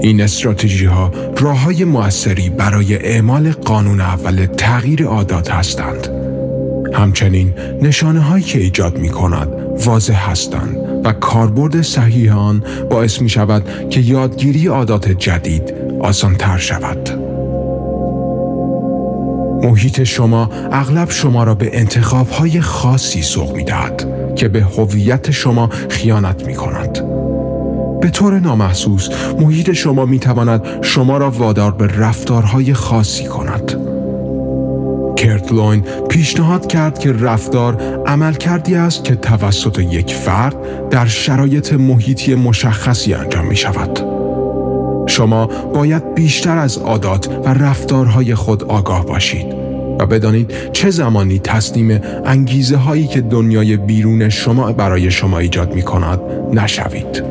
این 0.00 0.20
استراتژی 0.20 0.86
ها 0.86 1.12
راه 1.40 1.62
های 1.62 1.84
موثری 1.84 2.50
برای 2.50 2.96
اعمال 2.96 3.50
قانون 3.50 4.00
اول 4.00 4.46
تغییر 4.46 5.04
عادات 5.04 5.50
هستند. 5.50 6.08
همچنین 6.94 7.54
نشانه 7.82 8.20
هایی 8.20 8.44
که 8.44 8.58
ایجاد 8.58 8.98
می 8.98 9.08
کند 9.08 9.48
واضح 9.84 10.30
هستند 10.30 10.87
کاربرد 11.12 11.82
صحیح 11.82 12.38
آن 12.38 12.62
باعث 12.90 13.20
می 13.20 13.28
شود 13.28 13.88
که 13.90 14.00
یادگیری 14.00 14.66
عادات 14.66 15.08
جدید 15.08 15.74
آسان 16.00 16.34
تر 16.34 16.58
شود. 16.58 17.28
محیط 19.62 20.02
شما 20.02 20.50
اغلب 20.72 21.10
شما 21.10 21.44
را 21.44 21.54
به 21.54 21.78
انتخاب 21.78 22.28
های 22.28 22.60
خاصی 22.60 23.22
سوق 23.22 23.56
می 23.56 23.64
دهد 23.64 24.06
که 24.36 24.48
به 24.48 24.62
هویت 24.62 25.30
شما 25.30 25.70
خیانت 25.88 26.46
می 26.46 26.54
کند. 26.54 26.98
به 28.00 28.10
طور 28.10 28.38
نامحسوس 28.38 29.08
محیط 29.40 29.72
شما 29.72 30.06
می 30.06 30.18
تواند 30.18 30.66
شما 30.82 31.18
را 31.18 31.30
وادار 31.30 31.70
به 31.70 31.86
رفتارهای 31.86 32.74
خاصی 32.74 33.24
کند. 33.24 33.67
کرت 35.18 35.52
لوین 35.52 35.80
پیشنهاد 36.08 36.66
کرد 36.66 36.98
که 36.98 37.12
رفتار 37.12 38.02
عمل 38.06 38.34
کردی 38.34 38.74
است 38.74 39.04
که 39.04 39.14
توسط 39.14 39.78
یک 39.78 40.14
فرد 40.14 40.88
در 40.90 41.06
شرایط 41.06 41.72
محیطی 41.72 42.34
مشخصی 42.34 43.14
انجام 43.14 43.46
می 43.46 43.56
شود. 43.56 43.98
شما 45.08 45.46
باید 45.46 46.14
بیشتر 46.14 46.58
از 46.58 46.78
عادات 46.78 47.28
و 47.44 47.48
رفتارهای 47.48 48.34
خود 48.34 48.64
آگاه 48.64 49.06
باشید 49.06 49.46
و 49.98 50.06
بدانید 50.06 50.52
چه 50.72 50.90
زمانی 50.90 51.38
تصمیم 51.38 52.00
انگیزه 52.24 52.76
هایی 52.76 53.06
که 53.06 53.20
دنیای 53.20 53.76
بیرون 53.76 54.28
شما 54.28 54.72
برای 54.72 55.10
شما 55.10 55.38
ایجاد 55.38 55.74
می 55.74 55.82
کند 55.82 56.20
نشوید. 56.52 57.24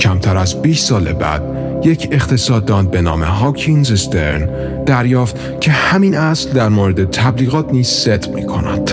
کمتر 0.00 0.36
از 0.36 0.62
20 0.62 0.88
سال 0.88 1.12
بعد 1.12 1.61
یک 1.84 2.08
اقتصاددان 2.12 2.86
به 2.86 3.00
نام 3.00 3.22
هاکینز 3.22 3.92
استرن 3.92 4.48
دریافت 4.84 5.60
که 5.60 5.70
همین 5.70 6.14
اصل 6.14 6.50
در 6.50 6.68
مورد 6.68 7.10
تبلیغات 7.10 7.72
نیز 7.72 7.86
ست 7.88 8.28
می 8.28 8.46
کند. 8.46 8.90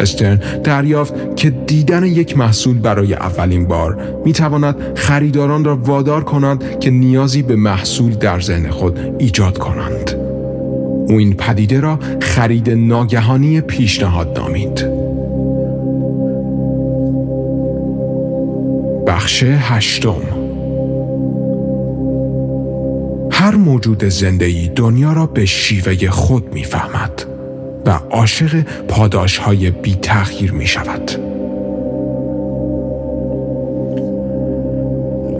استرن 0.00 0.40
دریافت 0.64 1.36
که 1.36 1.50
دیدن 1.50 2.04
یک 2.04 2.38
محصول 2.38 2.78
برای 2.78 3.14
اولین 3.14 3.66
بار 3.66 3.98
می 4.24 4.32
تواند 4.32 4.76
خریداران 4.94 5.64
را 5.64 5.76
وادار 5.76 6.24
کند 6.24 6.80
که 6.80 6.90
نیازی 6.90 7.42
به 7.42 7.56
محصول 7.56 8.14
در 8.14 8.40
ذهن 8.40 8.70
خود 8.70 8.98
ایجاد 9.18 9.58
کنند. 9.58 10.14
او 11.08 11.18
این 11.18 11.34
پدیده 11.34 11.80
را 11.80 11.98
خرید 12.20 12.70
ناگهانی 12.70 13.60
پیشنهاد 13.60 14.38
نامید. 14.38 14.86
بخش 19.06 19.42
هشتم 19.42 20.33
هر 23.44 23.56
موجود 23.56 24.04
زندگی 24.04 24.68
دنیا 24.68 25.12
را 25.12 25.26
به 25.26 25.46
شیوه 25.46 26.10
خود 26.10 26.54
می‌فهمد. 26.54 27.24
و 27.86 27.90
عاشق 27.90 28.62
پاداش 28.88 29.38
های 29.38 29.70
بی 29.70 29.94
تغییر 29.94 30.52
می 30.52 30.66
شود. 30.66 31.10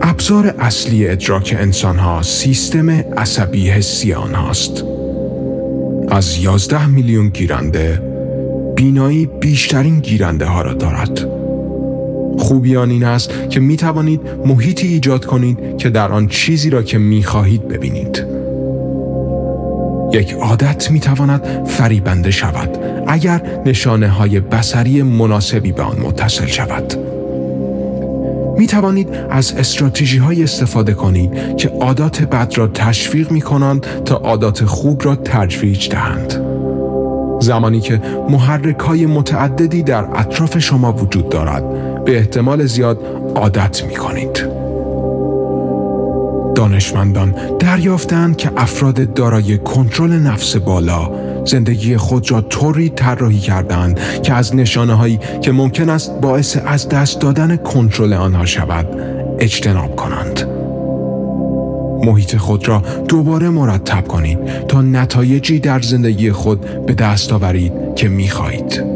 ابزار 0.01 0.53
اصلی 0.59 1.07
ادراک 1.07 1.55
انسان 1.59 1.97
ها 1.97 2.21
سیستم 2.21 2.89
عصبی 2.89 3.69
حسی 3.69 4.13
آنهاست. 4.13 4.83
از 6.09 6.37
11 6.37 6.87
میلیون 6.87 7.29
گیرنده 7.29 8.01
بینایی 8.75 9.25
بیشترین 9.25 9.99
گیرنده 9.99 10.45
ها 10.45 10.61
را 10.61 10.73
دارد. 10.73 11.34
خوبی 12.45 12.75
آن 12.75 12.89
این 12.89 13.03
است 13.03 13.31
که 13.49 13.59
می 13.59 13.77
توانید 13.77 14.21
محیطی 14.45 14.87
ایجاد 14.87 15.25
کنید 15.25 15.77
که 15.77 15.89
در 15.89 16.11
آن 16.11 16.27
چیزی 16.27 16.69
را 16.69 16.83
که 16.83 16.97
می 16.97 17.23
خواهید 17.23 17.67
ببینید. 17.67 18.25
یک 20.13 20.33
عادت 20.33 20.91
می 20.91 20.99
تواند 20.99 21.67
فریبنده 21.67 22.31
شود 22.31 22.77
اگر 23.07 23.41
نشانه 23.65 24.07
های 24.07 24.39
بسری 24.39 25.03
مناسبی 25.03 25.71
به 25.71 25.83
آن 25.83 25.99
متصل 25.99 26.45
شود. 26.45 26.93
می 28.57 28.67
توانید 28.67 29.09
از 29.29 29.53
استراتژی 29.53 30.17
های 30.17 30.43
استفاده 30.43 30.93
کنید 30.93 31.57
که 31.57 31.69
عادات 31.69 32.21
بد 32.21 32.53
را 32.57 32.67
تشویق 32.67 33.31
می 33.31 33.41
کنند 33.41 33.85
تا 34.05 34.15
عادات 34.15 34.65
خوب 34.65 35.05
را 35.05 35.15
تجویج 35.15 35.89
دهند. 35.89 36.41
زمانی 37.39 37.79
که 37.79 38.01
محرک 38.29 38.79
های 38.79 39.05
متعددی 39.05 39.83
در 39.83 40.07
اطراف 40.15 40.59
شما 40.59 40.93
وجود 40.93 41.29
دارد 41.29 41.84
به 42.05 42.17
احتمال 42.17 42.65
زیاد 42.65 42.99
عادت 43.35 43.83
می 43.83 43.95
کنید. 43.95 44.65
دانشمندان 46.55 47.35
دریافتند 47.59 48.37
که 48.37 48.51
افراد 48.57 49.13
دارای 49.13 49.57
کنترل 49.57 50.13
نفس 50.13 50.55
بالا 50.55 51.11
زندگی 51.45 51.97
خود 51.97 52.31
را 52.31 52.41
طوری 52.41 52.89
طراحی 52.89 53.39
کردند 53.39 53.99
که 54.23 54.33
از 54.33 54.55
نشانه 54.55 54.93
هایی 54.93 55.19
که 55.41 55.51
ممکن 55.51 55.89
است 55.89 56.11
باعث 56.21 56.57
از 56.65 56.89
دست 56.89 57.21
دادن 57.21 57.55
کنترل 57.55 58.13
آنها 58.13 58.45
شود 58.45 58.87
اجتناب 59.39 59.95
کنند. 59.95 60.47
محیط 62.05 62.37
خود 62.37 62.67
را 62.67 62.83
دوباره 63.07 63.49
مرتب 63.49 64.07
کنید 64.07 64.65
تا 64.67 64.81
نتایجی 64.81 65.59
در 65.59 65.81
زندگی 65.81 66.31
خود 66.31 66.85
به 66.85 66.93
دست 66.93 67.33
آورید 67.33 67.73
که 67.95 68.07
می 68.09 68.29
خواهید. 68.29 68.94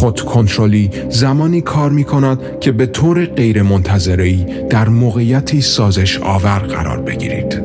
خود 0.00 0.20
کنترلی 0.20 0.90
زمانی 1.08 1.60
کار 1.60 1.90
می 1.90 2.04
کند 2.04 2.38
که 2.60 2.72
به 2.72 2.86
طور 2.86 3.24
غیر 3.24 3.62
منتظری 3.62 4.46
در 4.70 4.88
موقعیتی 4.88 5.60
سازش 5.60 6.18
آور 6.18 6.58
قرار 6.58 7.00
بگیرید. 7.00 7.62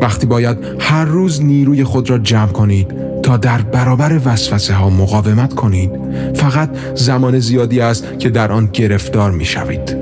وقتی 0.00 0.26
باید 0.26 0.58
هر 0.78 1.04
روز 1.04 1.44
نیروی 1.44 1.84
خود 1.84 2.10
را 2.10 2.18
جمع 2.18 2.52
کنید 2.52 2.94
تا 3.22 3.36
در 3.36 3.62
برابر 3.62 4.20
وسوسه 4.24 4.74
ها 4.74 4.90
مقاومت 4.90 5.54
کنید 5.54 5.90
فقط 6.34 6.70
زمان 6.94 7.38
زیادی 7.38 7.80
است 7.80 8.04
که 8.18 8.30
در 8.30 8.52
آن 8.52 8.68
گرفتار 8.72 9.30
می 9.30 9.44
شوید. 9.44 9.96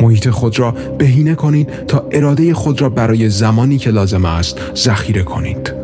محیط 0.00 0.28
خود 0.28 0.58
را 0.58 0.74
بهینه 0.98 1.34
کنید 1.34 1.86
تا 1.88 2.08
اراده 2.12 2.54
خود 2.54 2.80
را 2.80 2.88
برای 2.88 3.28
زمانی 3.28 3.78
که 3.78 3.90
لازم 3.90 4.24
است 4.24 4.60
ذخیره 4.76 5.22
کنید. 5.22 5.81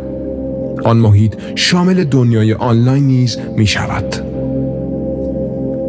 آن 0.85 0.97
محیط 0.97 1.35
شامل 1.55 2.05
دنیای 2.05 2.55
آنلاین 2.55 3.07
نیز 3.07 3.39
می 3.57 3.67
شود. 3.67 4.15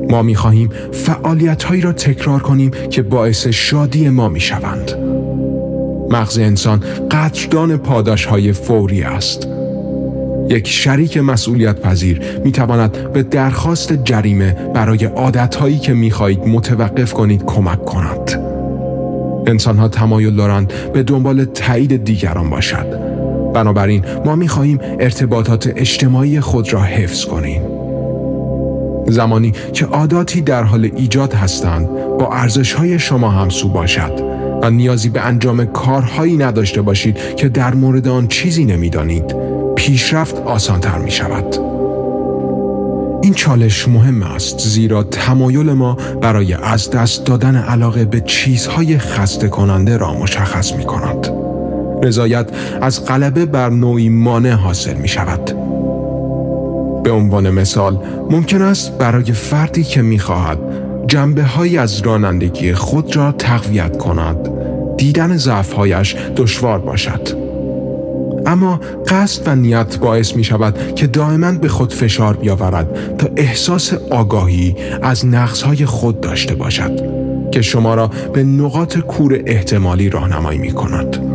ما 0.09 0.21
می 0.21 0.35
خواهیم 0.35 0.69
فعالیت 0.91 1.63
هایی 1.63 1.81
را 1.81 1.91
تکرار 1.91 2.39
کنیم 2.39 2.71
که 2.89 3.01
باعث 3.01 3.47
شادی 3.47 4.09
ما 4.09 4.29
می 4.29 4.39
شوند. 4.39 4.91
مغز 6.09 6.39
انسان 6.39 6.83
قدردان 7.11 7.77
پاداش 7.77 8.25
های 8.25 8.53
فوری 8.53 9.01
است. 9.01 9.47
یک 10.49 10.67
شریک 10.67 11.17
مسئولیت 11.17 11.79
پذیر 11.81 12.21
می 12.43 12.51
تواند 12.51 13.13
به 13.13 13.23
درخواست 13.23 13.93
جریمه 13.93 14.51
برای 14.73 15.05
عادت 15.05 15.55
هایی 15.55 15.79
که 15.79 15.93
می 15.93 16.11
خواهید 16.11 16.39
متوقف 16.47 17.13
کنید 17.13 17.43
کمک 17.45 17.85
کند. 17.85 18.31
انسان 19.47 19.77
ها 19.77 19.87
تمایل 19.87 20.35
دارند 20.35 20.73
به 20.93 21.03
دنبال 21.03 21.45
تایید 21.45 22.03
دیگران 22.03 22.49
باشد 22.49 23.08
بنابراین 23.53 24.03
ما 24.25 24.35
می 24.35 24.47
خواهیم 24.47 24.79
ارتباطات 24.99 25.67
اجتماعی 25.75 26.39
خود 26.39 26.73
را 26.73 26.81
حفظ 26.81 27.25
کنیم. 27.25 27.61
زمانی 29.07 29.53
که 29.73 29.85
عاداتی 29.85 30.41
در 30.41 30.63
حال 30.63 30.89
ایجاد 30.95 31.33
هستند 31.33 31.87
با 31.89 32.29
ارزش 32.31 32.73
های 32.73 32.99
شما 32.99 33.29
همسو 33.29 33.69
باشد 33.69 34.11
و 34.63 34.69
نیازی 34.69 35.09
به 35.09 35.21
انجام 35.21 35.65
کارهایی 35.65 36.37
نداشته 36.37 36.81
باشید 36.81 37.35
که 37.35 37.49
در 37.49 37.73
مورد 37.73 38.07
آن 38.07 38.27
چیزی 38.27 38.65
نمی‌دانید 38.65 39.35
پیشرفت 39.75 40.35
آسانتر 40.35 40.97
می 40.97 41.11
شود. 41.11 41.55
این 43.21 43.33
چالش 43.33 43.87
مهم 43.87 44.23
است 44.23 44.59
زیرا 44.59 45.03
تمایل 45.03 45.73
ما 45.73 45.97
برای 46.21 46.53
از 46.53 46.89
دست 46.89 47.25
دادن 47.25 47.55
علاقه 47.55 48.05
به 48.05 48.21
چیزهای 48.21 48.97
خسته 48.97 49.47
کننده 49.47 49.97
را 49.97 50.13
مشخص 50.13 50.73
می 50.73 50.83
کند. 50.83 51.48
رضایت 52.03 52.49
از 52.81 53.05
غلبه 53.05 53.45
بر 53.45 53.69
نوعی 53.69 54.09
مانع 54.09 54.51
حاصل 54.51 54.93
می 54.93 55.07
شود. 55.07 55.55
به 57.03 57.11
عنوان 57.11 57.49
مثال 57.49 57.99
ممکن 58.29 58.61
است 58.61 58.97
برای 58.97 59.31
فردی 59.33 59.83
که 59.83 60.01
می 60.01 60.19
خواهد 60.19 60.59
جنبه 61.07 61.43
های 61.43 61.77
از 61.77 62.01
رانندگی 62.01 62.73
خود 62.73 63.15
را 63.15 63.31
تقویت 63.31 63.97
کند 63.97 64.49
دیدن 64.97 65.37
ضعفهایش 65.37 66.15
دشوار 66.35 66.79
باشد 66.79 67.49
اما 68.45 68.79
قصد 69.07 69.47
و 69.47 69.55
نیت 69.55 69.97
باعث 69.97 70.35
می 70.35 70.43
شود 70.43 70.95
که 70.95 71.07
دائما 71.07 71.51
به 71.51 71.67
خود 71.67 71.93
فشار 71.93 72.35
بیاورد 72.35 73.17
تا 73.17 73.29
احساس 73.35 73.93
آگاهی 73.93 74.75
از 75.01 75.25
های 75.65 75.85
خود 75.85 76.21
داشته 76.21 76.55
باشد 76.55 77.01
که 77.51 77.61
شما 77.61 77.95
را 77.95 78.07
به 78.33 78.43
نقاط 78.43 78.97
کور 78.97 79.41
احتمالی 79.45 80.09
راهنمایی 80.09 80.59
می 80.59 80.71
کند. 80.71 81.28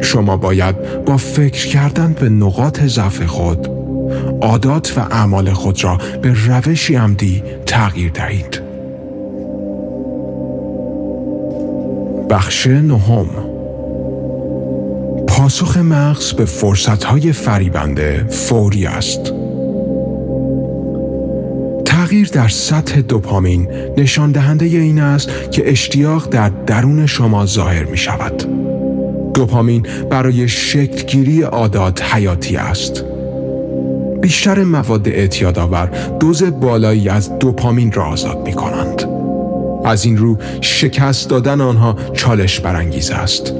شما 0.00 0.36
باید 0.36 1.04
با 1.04 1.16
فکر 1.16 1.66
کردن 1.66 2.12
به 2.12 2.28
نقاط 2.28 2.80
ضعف 2.80 3.22
خود 3.22 3.68
عادات 4.40 4.98
و 4.98 5.00
اعمال 5.00 5.52
خود 5.52 5.84
را 5.84 5.98
به 6.22 6.34
روشی 6.46 6.94
عمدی 6.94 7.42
تغییر 7.66 8.10
دهید. 8.10 8.60
بخش 12.30 12.66
نهم. 12.66 13.26
پاسخ 15.26 15.76
مغز 15.76 16.32
به 16.32 16.44
فرصتهای 16.44 17.32
فریبنده 17.32 18.24
فوری 18.28 18.86
است. 18.86 19.32
تغییر 21.84 22.28
در 22.28 22.48
سطح 22.48 23.00
دوپامین 23.00 23.68
نشان 23.96 24.32
دهنده 24.32 24.64
این 24.64 24.98
است 24.98 25.30
که 25.50 25.70
اشتیاق 25.70 26.28
در 26.28 26.48
درون 26.48 27.06
شما 27.06 27.46
ظاهر 27.46 27.84
می 27.84 27.96
شود. 27.96 28.55
دوپامین 29.36 29.86
برای 30.10 30.48
شکلگیری 30.48 31.42
عادات 31.42 32.02
حیاتی 32.14 32.56
است. 32.56 33.04
بیشتر 34.20 34.64
مواد 34.64 35.08
اعتیادآور 35.08 35.90
دوز 36.20 36.42
بالایی 36.42 37.08
از 37.08 37.38
دوپامین 37.38 37.92
را 37.92 38.04
آزاد 38.04 38.46
می 38.46 38.52
کنند. 38.52 39.02
از 39.84 40.04
این 40.04 40.16
رو 40.16 40.36
شکست 40.60 41.30
دادن 41.30 41.60
آنها 41.60 41.96
چالش 42.12 42.60
برانگیز 42.60 43.10
است. 43.10 43.52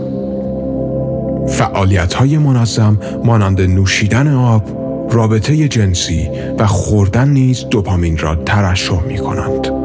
فعالیت 1.49 2.15
های 2.15 2.39
منظم 2.39 2.99
مانند 3.25 3.61
نوشیدن 3.61 4.35
آب، 4.35 4.63
رابطه 5.11 5.69
جنسی 5.69 6.29
و 6.59 6.67
خوردن 6.67 7.29
نیز 7.29 7.65
دوپامین 7.71 8.19
را 8.19 8.35
ترشح 8.35 9.03
می 9.03 9.19
کنند. 9.19 9.76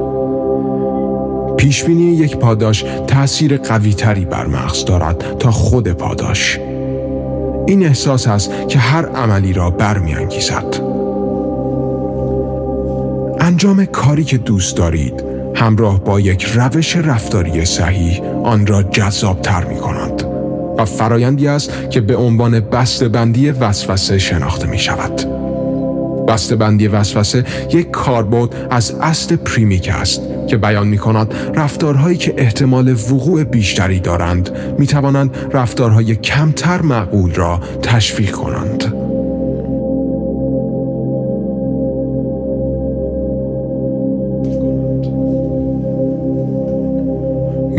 پیشبینی 1.62 2.04
یک 2.04 2.38
پاداش 2.38 2.86
تأثیر 3.08 3.58
قوی 3.58 3.94
تری 3.94 4.26
بر 4.26 4.46
مغز 4.46 4.86
دارد 4.86 5.38
تا 5.40 5.52
خود 5.52 5.92
پاداش 5.92 6.60
این 7.68 7.86
احساس 7.86 8.28
است 8.28 8.52
که 8.68 8.80
هر 8.80 9.06
عملی 9.06 9.54
را 9.54 9.70
برمیانگیزد 9.70 10.76
انجام 13.40 13.86
کاری 13.86 14.24
که 14.24 14.38
دوست 14.38 14.78
دارید 14.78 15.24
همراه 15.56 16.04
با 16.04 16.20
یک 16.20 16.44
روش 16.44 16.96
رفتاری 16.96 17.66
صحیح 17.66 18.22
آن 18.44 18.68
را 18.68 18.84
جذابتر 18.84 19.64
می 19.64 19.76
کند 19.76 20.24
و 20.78 20.86
فرایندی 20.86 21.48
است 21.48 21.90
که 21.90 22.02
به 22.02 22.16
عنوان 22.16 22.60
بندی 23.08 23.52
وسوسه 23.52 24.18
شناخته 24.18 24.68
می 24.68 24.80
شود. 24.80 25.22
بندی 26.60 26.88
وسوسه 26.88 27.46
یک 27.74 27.92
کاربرد 27.92 28.68
از 28.70 28.96
اصل 29.02 29.36
پریمیک 29.36 29.90
است 29.94 30.22
که 30.48 30.58
بیان 30.58 30.88
می 30.88 30.98
کند 30.98 31.34
رفتارهایی 31.56 32.18
که 32.18 32.34
احتمال 32.38 32.90
وقوع 32.90 33.44
بیشتری 33.44 34.00
دارند 34.00 34.50
می 34.80 34.88
توانند 34.88 35.38
رفتارهای 35.54 36.16
کمتر 36.16 36.82
معقول 36.82 37.34
را 37.34 37.60
تشویق 37.82 38.32
کنند. 38.32 38.94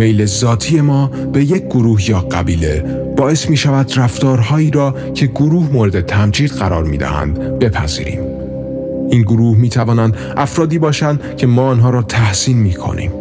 میل 0.02 0.26
ذاتی 0.26 0.80
ما 0.80 1.10
به 1.32 1.44
یک 1.44 1.66
گروه 1.66 2.10
یا 2.10 2.20
قبیله 2.20 2.84
باعث 3.16 3.48
می 3.48 3.56
شود 3.56 3.98
رفتارهایی 3.98 4.70
را 4.70 4.94
که 5.14 5.26
گروه 5.26 5.72
مورد 5.72 6.00
تمجید 6.00 6.50
قرار 6.50 6.84
می 6.84 6.98
دهند 6.98 7.38
بپذیریم. 7.38 8.31
این 9.12 9.22
گروه 9.22 9.56
می 9.56 9.68
توانند 9.68 10.16
افرادی 10.36 10.78
باشند 10.78 11.36
که 11.36 11.46
ما 11.46 11.68
آنها 11.68 11.90
را 11.90 12.02
تحسین 12.02 12.56
می 12.56 12.72
کنیم. 12.72 13.12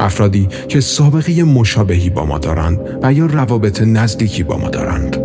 افرادی 0.00 0.48
که 0.68 0.80
سابقه 0.80 1.44
مشابهی 1.44 2.10
با 2.10 2.24
ما 2.24 2.38
دارند 2.38 2.80
و 3.02 3.12
یا 3.12 3.26
روابط 3.26 3.82
نزدیکی 3.82 4.42
با 4.42 4.56
ما 4.56 4.68
دارند. 4.68 5.16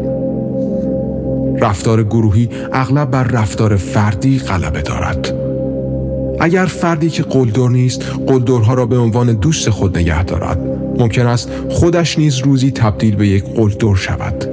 رفتار 1.61 2.03
گروهی 2.03 2.49
اغلب 2.73 3.11
بر 3.11 3.23
رفتار 3.23 3.75
فردی 3.75 4.39
غلبه 4.39 4.81
دارد. 4.81 5.33
اگر 6.39 6.65
فردی 6.65 7.09
که 7.09 7.23
قلدر 7.23 7.69
نیست 7.69 8.01
قلدرها 8.27 8.73
را 8.73 8.85
به 8.85 8.97
عنوان 8.97 9.33
دوست 9.33 9.69
خود 9.69 9.97
نگه 9.97 10.23
دارد 10.23 10.59
ممکن 10.97 11.27
است 11.27 11.49
خودش 11.69 12.19
نیز 12.19 12.37
روزی 12.37 12.71
تبدیل 12.71 13.15
به 13.15 13.27
یک 13.27 13.43
قلدر 13.43 13.95
شود 13.95 14.50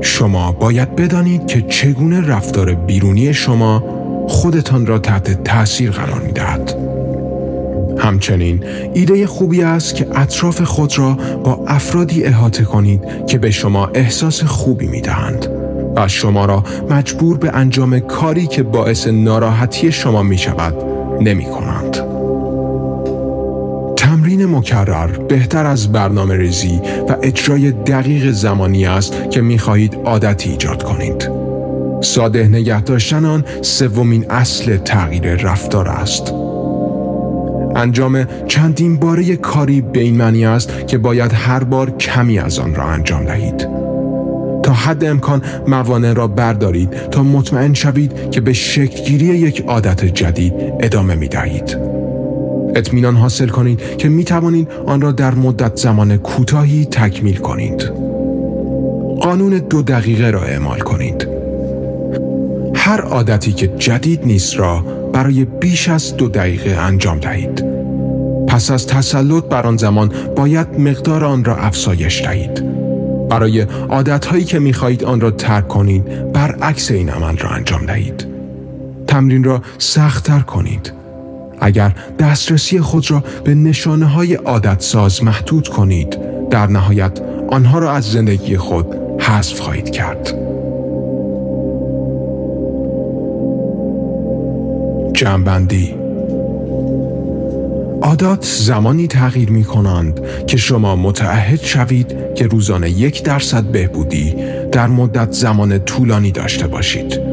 شما 0.00 0.52
باید 0.52 0.96
بدانید 0.96 1.46
که 1.46 1.62
چگونه 1.62 2.26
رفتار 2.26 2.74
بیرونی 2.74 3.34
شما 3.34 3.84
خودتان 4.28 4.86
را 4.86 4.98
تحت 4.98 5.44
تاثیر 5.44 5.90
قرار 5.90 6.20
می 6.20 6.32
دهد. 6.32 6.74
همچنین 7.98 8.64
ایده 8.94 9.26
خوبی 9.26 9.62
است 9.62 9.94
که 9.94 10.06
اطراف 10.14 10.62
خود 10.62 10.98
را 10.98 11.12
با 11.44 11.64
افرادی 11.66 12.24
احاطه 12.24 12.64
کنید 12.64 13.26
که 13.26 13.38
به 13.38 13.50
شما 13.50 13.86
احساس 13.86 14.42
خوبی 14.44 14.86
می 14.86 15.00
دهند 15.00 15.46
و 15.96 16.08
شما 16.08 16.44
را 16.44 16.64
مجبور 16.90 17.38
به 17.38 17.50
انجام 17.54 17.98
کاری 17.98 18.46
که 18.46 18.62
باعث 18.62 19.06
ناراحتی 19.06 19.92
شما 19.92 20.22
می 20.22 20.38
شود 20.38 20.74
نمی 21.20 21.44
کنند. 21.44 22.09
تمرین 24.40 24.56
مکرر 24.56 25.06
بهتر 25.06 25.66
از 25.66 25.92
برنامه 25.92 26.36
ریزی 26.36 26.80
و 27.08 27.16
اجرای 27.22 27.70
دقیق 27.70 28.30
زمانی 28.30 28.86
است 28.86 29.30
که 29.30 29.40
می 29.40 29.58
خواهید 29.58 29.94
عادتی 30.04 30.50
ایجاد 30.50 30.82
کنید. 30.82 31.30
ساده 32.00 32.48
نگه 32.48 32.80
داشتن 32.80 33.24
آن 33.24 33.44
سومین 33.62 34.30
اصل 34.30 34.76
تغییر 34.76 35.34
رفتار 35.34 35.88
است. 35.88 36.32
انجام 37.76 38.24
چندین 38.48 38.96
باره 38.96 39.36
کاری 39.36 39.80
به 39.80 40.00
این 40.00 40.16
معنی 40.16 40.44
است 40.44 40.86
که 40.86 40.98
باید 40.98 41.32
هر 41.34 41.64
بار 41.64 41.90
کمی 41.90 42.38
از 42.38 42.58
آن 42.58 42.74
را 42.74 42.84
انجام 42.84 43.24
دهید. 43.24 43.68
تا 44.62 44.72
حد 44.72 45.04
امکان 45.04 45.42
موانع 45.68 46.12
را 46.12 46.26
بردارید 46.26 46.90
تا 47.10 47.22
مطمئن 47.22 47.74
شوید 47.74 48.30
که 48.30 48.40
به 48.40 48.52
شکلگیری 48.52 49.26
یک 49.26 49.64
عادت 49.66 50.04
جدید 50.04 50.54
ادامه 50.80 51.14
می 51.14 51.28
دهید. 51.28 51.89
اطمینان 52.74 53.16
حاصل 53.16 53.48
کنید 53.48 53.96
که 53.96 54.08
می 54.08 54.24
توانید 54.24 54.68
آن 54.86 55.00
را 55.00 55.12
در 55.12 55.34
مدت 55.34 55.76
زمان 55.76 56.16
کوتاهی 56.16 56.84
تکمیل 56.84 57.36
کنید. 57.36 57.82
قانون 59.20 59.58
دو 59.58 59.82
دقیقه 59.82 60.30
را 60.30 60.42
اعمال 60.42 60.78
کنید. 60.78 61.28
هر 62.74 63.00
عادتی 63.00 63.52
که 63.52 63.66
جدید 63.66 64.20
نیست 64.24 64.56
را 64.56 64.84
برای 65.12 65.44
بیش 65.44 65.88
از 65.88 66.16
دو 66.16 66.28
دقیقه 66.28 66.70
انجام 66.70 67.18
دهید. 67.18 67.64
پس 68.48 68.70
از 68.70 68.86
تسلط 68.86 69.44
بر 69.44 69.66
آن 69.66 69.76
زمان 69.76 70.12
باید 70.36 70.80
مقدار 70.80 71.24
آن 71.24 71.44
را 71.44 71.56
افزایش 71.56 72.22
دهید. 72.22 72.64
برای 73.28 73.60
عادتهایی 73.88 74.44
که 74.44 74.58
می‌خواهید 74.58 75.04
آن 75.04 75.20
را 75.20 75.30
ترک 75.30 75.68
کنید 75.68 76.32
برعکس 76.32 76.90
این 76.90 77.08
عمل 77.08 77.36
را 77.36 77.50
انجام 77.50 77.86
دهید. 77.86 78.26
تمرین 79.06 79.44
را 79.44 79.62
سختتر 79.78 80.40
کنید. 80.40 80.99
اگر 81.60 81.92
دسترسی 82.18 82.80
خود 82.80 83.10
را 83.10 83.24
به 83.44 83.54
نشانه 83.54 84.06
های 84.06 84.34
عادت 84.34 84.80
ساز 84.80 85.24
محدود 85.24 85.68
کنید 85.68 86.18
در 86.50 86.66
نهایت 86.66 87.20
آنها 87.48 87.78
را 87.78 87.92
از 87.92 88.04
زندگی 88.04 88.56
خود 88.56 88.86
حذف 89.20 89.60
خواهید 89.60 89.90
کرد. 89.90 90.34
جنبندی 95.14 95.94
عادات 98.02 98.44
زمانی 98.44 99.06
تغییر 99.06 99.50
می 99.50 99.64
کنند 99.64 100.20
که 100.46 100.56
شما 100.56 100.96
متعهد 100.96 101.60
شوید 101.62 102.34
که 102.34 102.46
روزانه 102.46 102.90
یک 102.90 103.22
درصد 103.22 103.64
بهبودی 103.64 104.34
در 104.72 104.86
مدت 104.86 105.32
زمان 105.32 105.78
طولانی 105.78 106.32
داشته 106.32 106.66
باشید. 106.66 107.29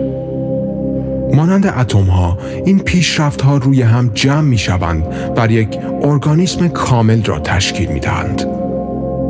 مانند 1.34 1.68
اتم 1.68 2.04
ها 2.04 2.38
این 2.66 2.80
پیشرفت 2.80 3.42
ها 3.42 3.58
روی 3.58 3.82
هم 3.82 4.12
جمع 4.14 4.42
می 4.42 4.58
شوند 4.58 5.34
بر 5.36 5.52
یک 5.52 5.80
ارگانیسم 6.04 6.68
کامل 6.68 7.24
را 7.24 7.40
تشکیل 7.40 7.90
می 7.90 8.00
دهند. 8.00 8.46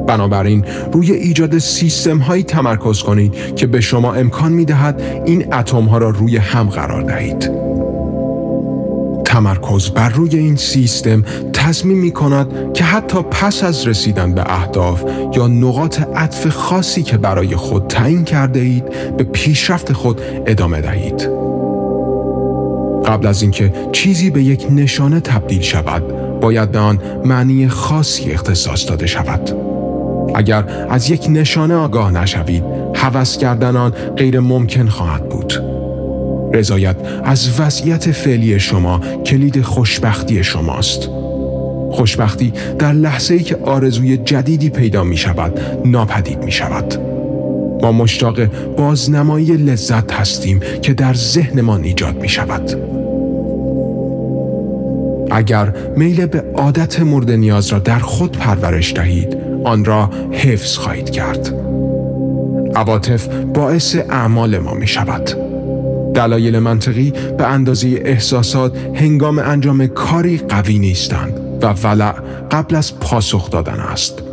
بنابراین 0.07 0.65
روی 0.93 1.12
ایجاد 1.12 1.57
سیستم 1.57 2.17
هایی 2.17 2.43
تمرکز 2.43 3.03
کنید 3.03 3.55
که 3.55 3.67
به 3.67 3.81
شما 3.81 4.13
امکان 4.13 4.51
می 4.51 4.65
دهد 4.65 5.01
این 5.25 5.53
اتم 5.53 5.83
ها 5.83 5.97
را 5.97 6.10
روی 6.10 6.38
هم 6.38 6.69
قرار 6.69 7.01
دهید. 7.01 7.67
تمرکز 9.25 9.89
بر 9.89 10.10
روی 10.10 10.38
این 10.38 10.55
سیستم 10.55 11.23
تصمیم 11.53 11.97
می 11.97 12.12
کند 12.12 12.73
که 12.73 12.83
حتی 12.83 13.21
پس 13.21 13.63
از 13.63 13.88
رسیدن 13.88 14.33
به 14.33 14.43
اهداف 14.53 15.03
یا 15.36 15.47
نقاط 15.47 16.01
عطف 16.15 16.47
خاصی 16.47 17.03
که 17.03 17.17
برای 17.17 17.55
خود 17.55 17.88
تعیین 17.88 18.23
کرده 18.23 18.60
اید 18.60 19.17
به 19.17 19.23
پیشرفت 19.23 19.93
خود 19.93 20.21
ادامه 20.45 20.81
دهید. 20.81 21.37
قبل 23.08 23.28
از 23.28 23.41
اینکه 23.41 23.74
چیزی 23.91 24.30
به 24.30 24.43
یک 24.43 24.67
نشانه 24.72 25.20
تبدیل 25.20 25.62
شود 25.62 26.08
باید 26.39 26.72
به 26.72 26.80
آن 26.80 27.02
معنی 27.26 27.67
خاصی 27.67 28.32
اختصاص 28.32 28.89
داده 28.89 29.08
شود. 29.08 29.52
اگر 30.36 30.88
از 30.89 31.10
یک 31.10 31.28
نشانه 31.30 31.76
آگاه 31.76 32.12
نشوید 32.12 32.63
هوس 32.96 33.38
کردن 33.38 33.76
آن 33.76 33.91
غیر 33.91 34.39
ممکن 34.39 34.88
خواهد 34.88 35.30
بود. 35.30 35.63
رضایت 36.54 36.96
از 37.24 37.60
وضعیت 37.60 38.12
فعلی 38.12 38.60
شما 38.60 39.00
کلید 39.26 39.62
خوشبختی 39.62 40.43
شماست. 40.43 41.10
خوشبختی 41.91 42.54
در 42.80 42.93
لحظه 42.93 43.34
ای 43.34 43.43
که 43.43 43.58
آرزوی 43.65 44.17
جدیدی 44.17 44.70
پیدا 44.70 45.04
می 45.04 45.17
شود 45.17 45.60
ناپدید 45.86 46.43
می 46.43 46.52
شود. 46.52 46.93
ما 47.82 47.91
مشتاق 47.91 48.46
بازنمایی 48.76 49.46
لذت 49.46 50.12
هستیم 50.12 50.60
که 50.82 50.93
در 50.93 51.13
ذهنمان 51.13 51.84
ایجاد 51.84 52.22
می 52.22 52.30
شود. 52.30 52.96
اگر 55.38 55.73
میل 55.97 56.26
به 56.26 56.43
عادت 56.56 57.00
مورد 57.00 57.32
نیاز 57.32 57.67
را 57.67 57.80
در 57.80 58.00
خود 58.00 58.38
پرورش 58.38 58.93
دهید 58.93 59.38
آن 59.63 59.86
را 59.86 60.10
حفظ 60.32 60.78
خواهید 60.78 61.10
کرد. 61.10 61.54
عواطف 62.76 63.28
باعث 63.28 63.95
اعمال 63.95 64.60
ما 64.60 64.73
می 64.73 64.88
شود. 64.88 65.30
دلایل 66.13 66.60
منطقی 66.60 67.13
به 67.38 67.47
اندازه 67.47 67.88
احساسات 67.88 68.78
هنگام 68.95 69.39
انجام 69.39 69.88
کاری 69.88 70.38
قوی 70.38 70.80
نیستند 70.80 71.34
و 71.62 71.73
ولع 71.73 72.13
قبل 72.52 72.76
از 72.76 73.00
پاسخ 73.00 73.50
دادن 73.50 73.80
است. 73.80 74.23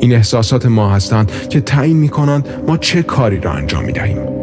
این 0.00 0.14
احساسات 0.14 0.66
ما 0.66 0.90
هستند 0.90 1.32
که 1.48 1.60
تعیین 1.60 1.96
می 1.96 2.08
کنند 2.08 2.48
ما 2.66 2.76
چه 2.76 3.02
کاری 3.02 3.40
را 3.40 3.52
انجام 3.52 3.84
می 3.84 3.92
دهیم. 3.92 4.37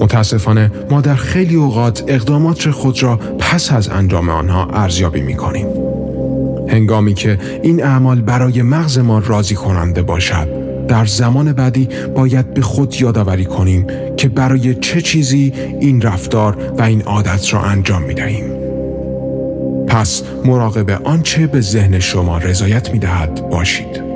متاسفانه 0.00 0.70
ما 0.90 1.00
در 1.00 1.14
خیلی 1.14 1.54
اوقات 1.54 2.04
اقدامات 2.08 2.70
خود 2.70 3.02
را 3.02 3.16
پس 3.16 3.72
از 3.72 3.88
انجام 3.88 4.28
آنها 4.28 4.68
ارزیابی 4.72 5.20
می 5.20 5.34
کنیم. 5.34 5.66
هنگامی 6.68 7.14
که 7.14 7.38
این 7.62 7.84
اعمال 7.84 8.20
برای 8.20 8.62
مغز 8.62 8.98
ما 8.98 9.18
راضی 9.18 9.54
کننده 9.54 10.02
باشد 10.02 10.48
در 10.88 11.06
زمان 11.06 11.52
بعدی 11.52 11.88
باید 12.14 12.54
به 12.54 12.60
خود 12.60 12.94
یادآوری 13.00 13.44
کنیم 13.44 13.86
که 14.16 14.28
برای 14.28 14.74
چه 14.74 15.00
چیزی 15.00 15.52
این 15.80 16.02
رفتار 16.02 16.56
و 16.78 16.82
این 16.82 17.02
عادت 17.02 17.54
را 17.54 17.62
انجام 17.62 18.02
می 18.02 18.14
دهیم. 18.14 18.44
پس 19.86 20.22
مراقب 20.44 20.90
آنچه 20.90 21.46
به 21.46 21.60
ذهن 21.60 21.98
شما 21.98 22.38
رضایت 22.38 22.90
می 22.90 22.98
دهد 22.98 23.48
باشید. 23.50 24.09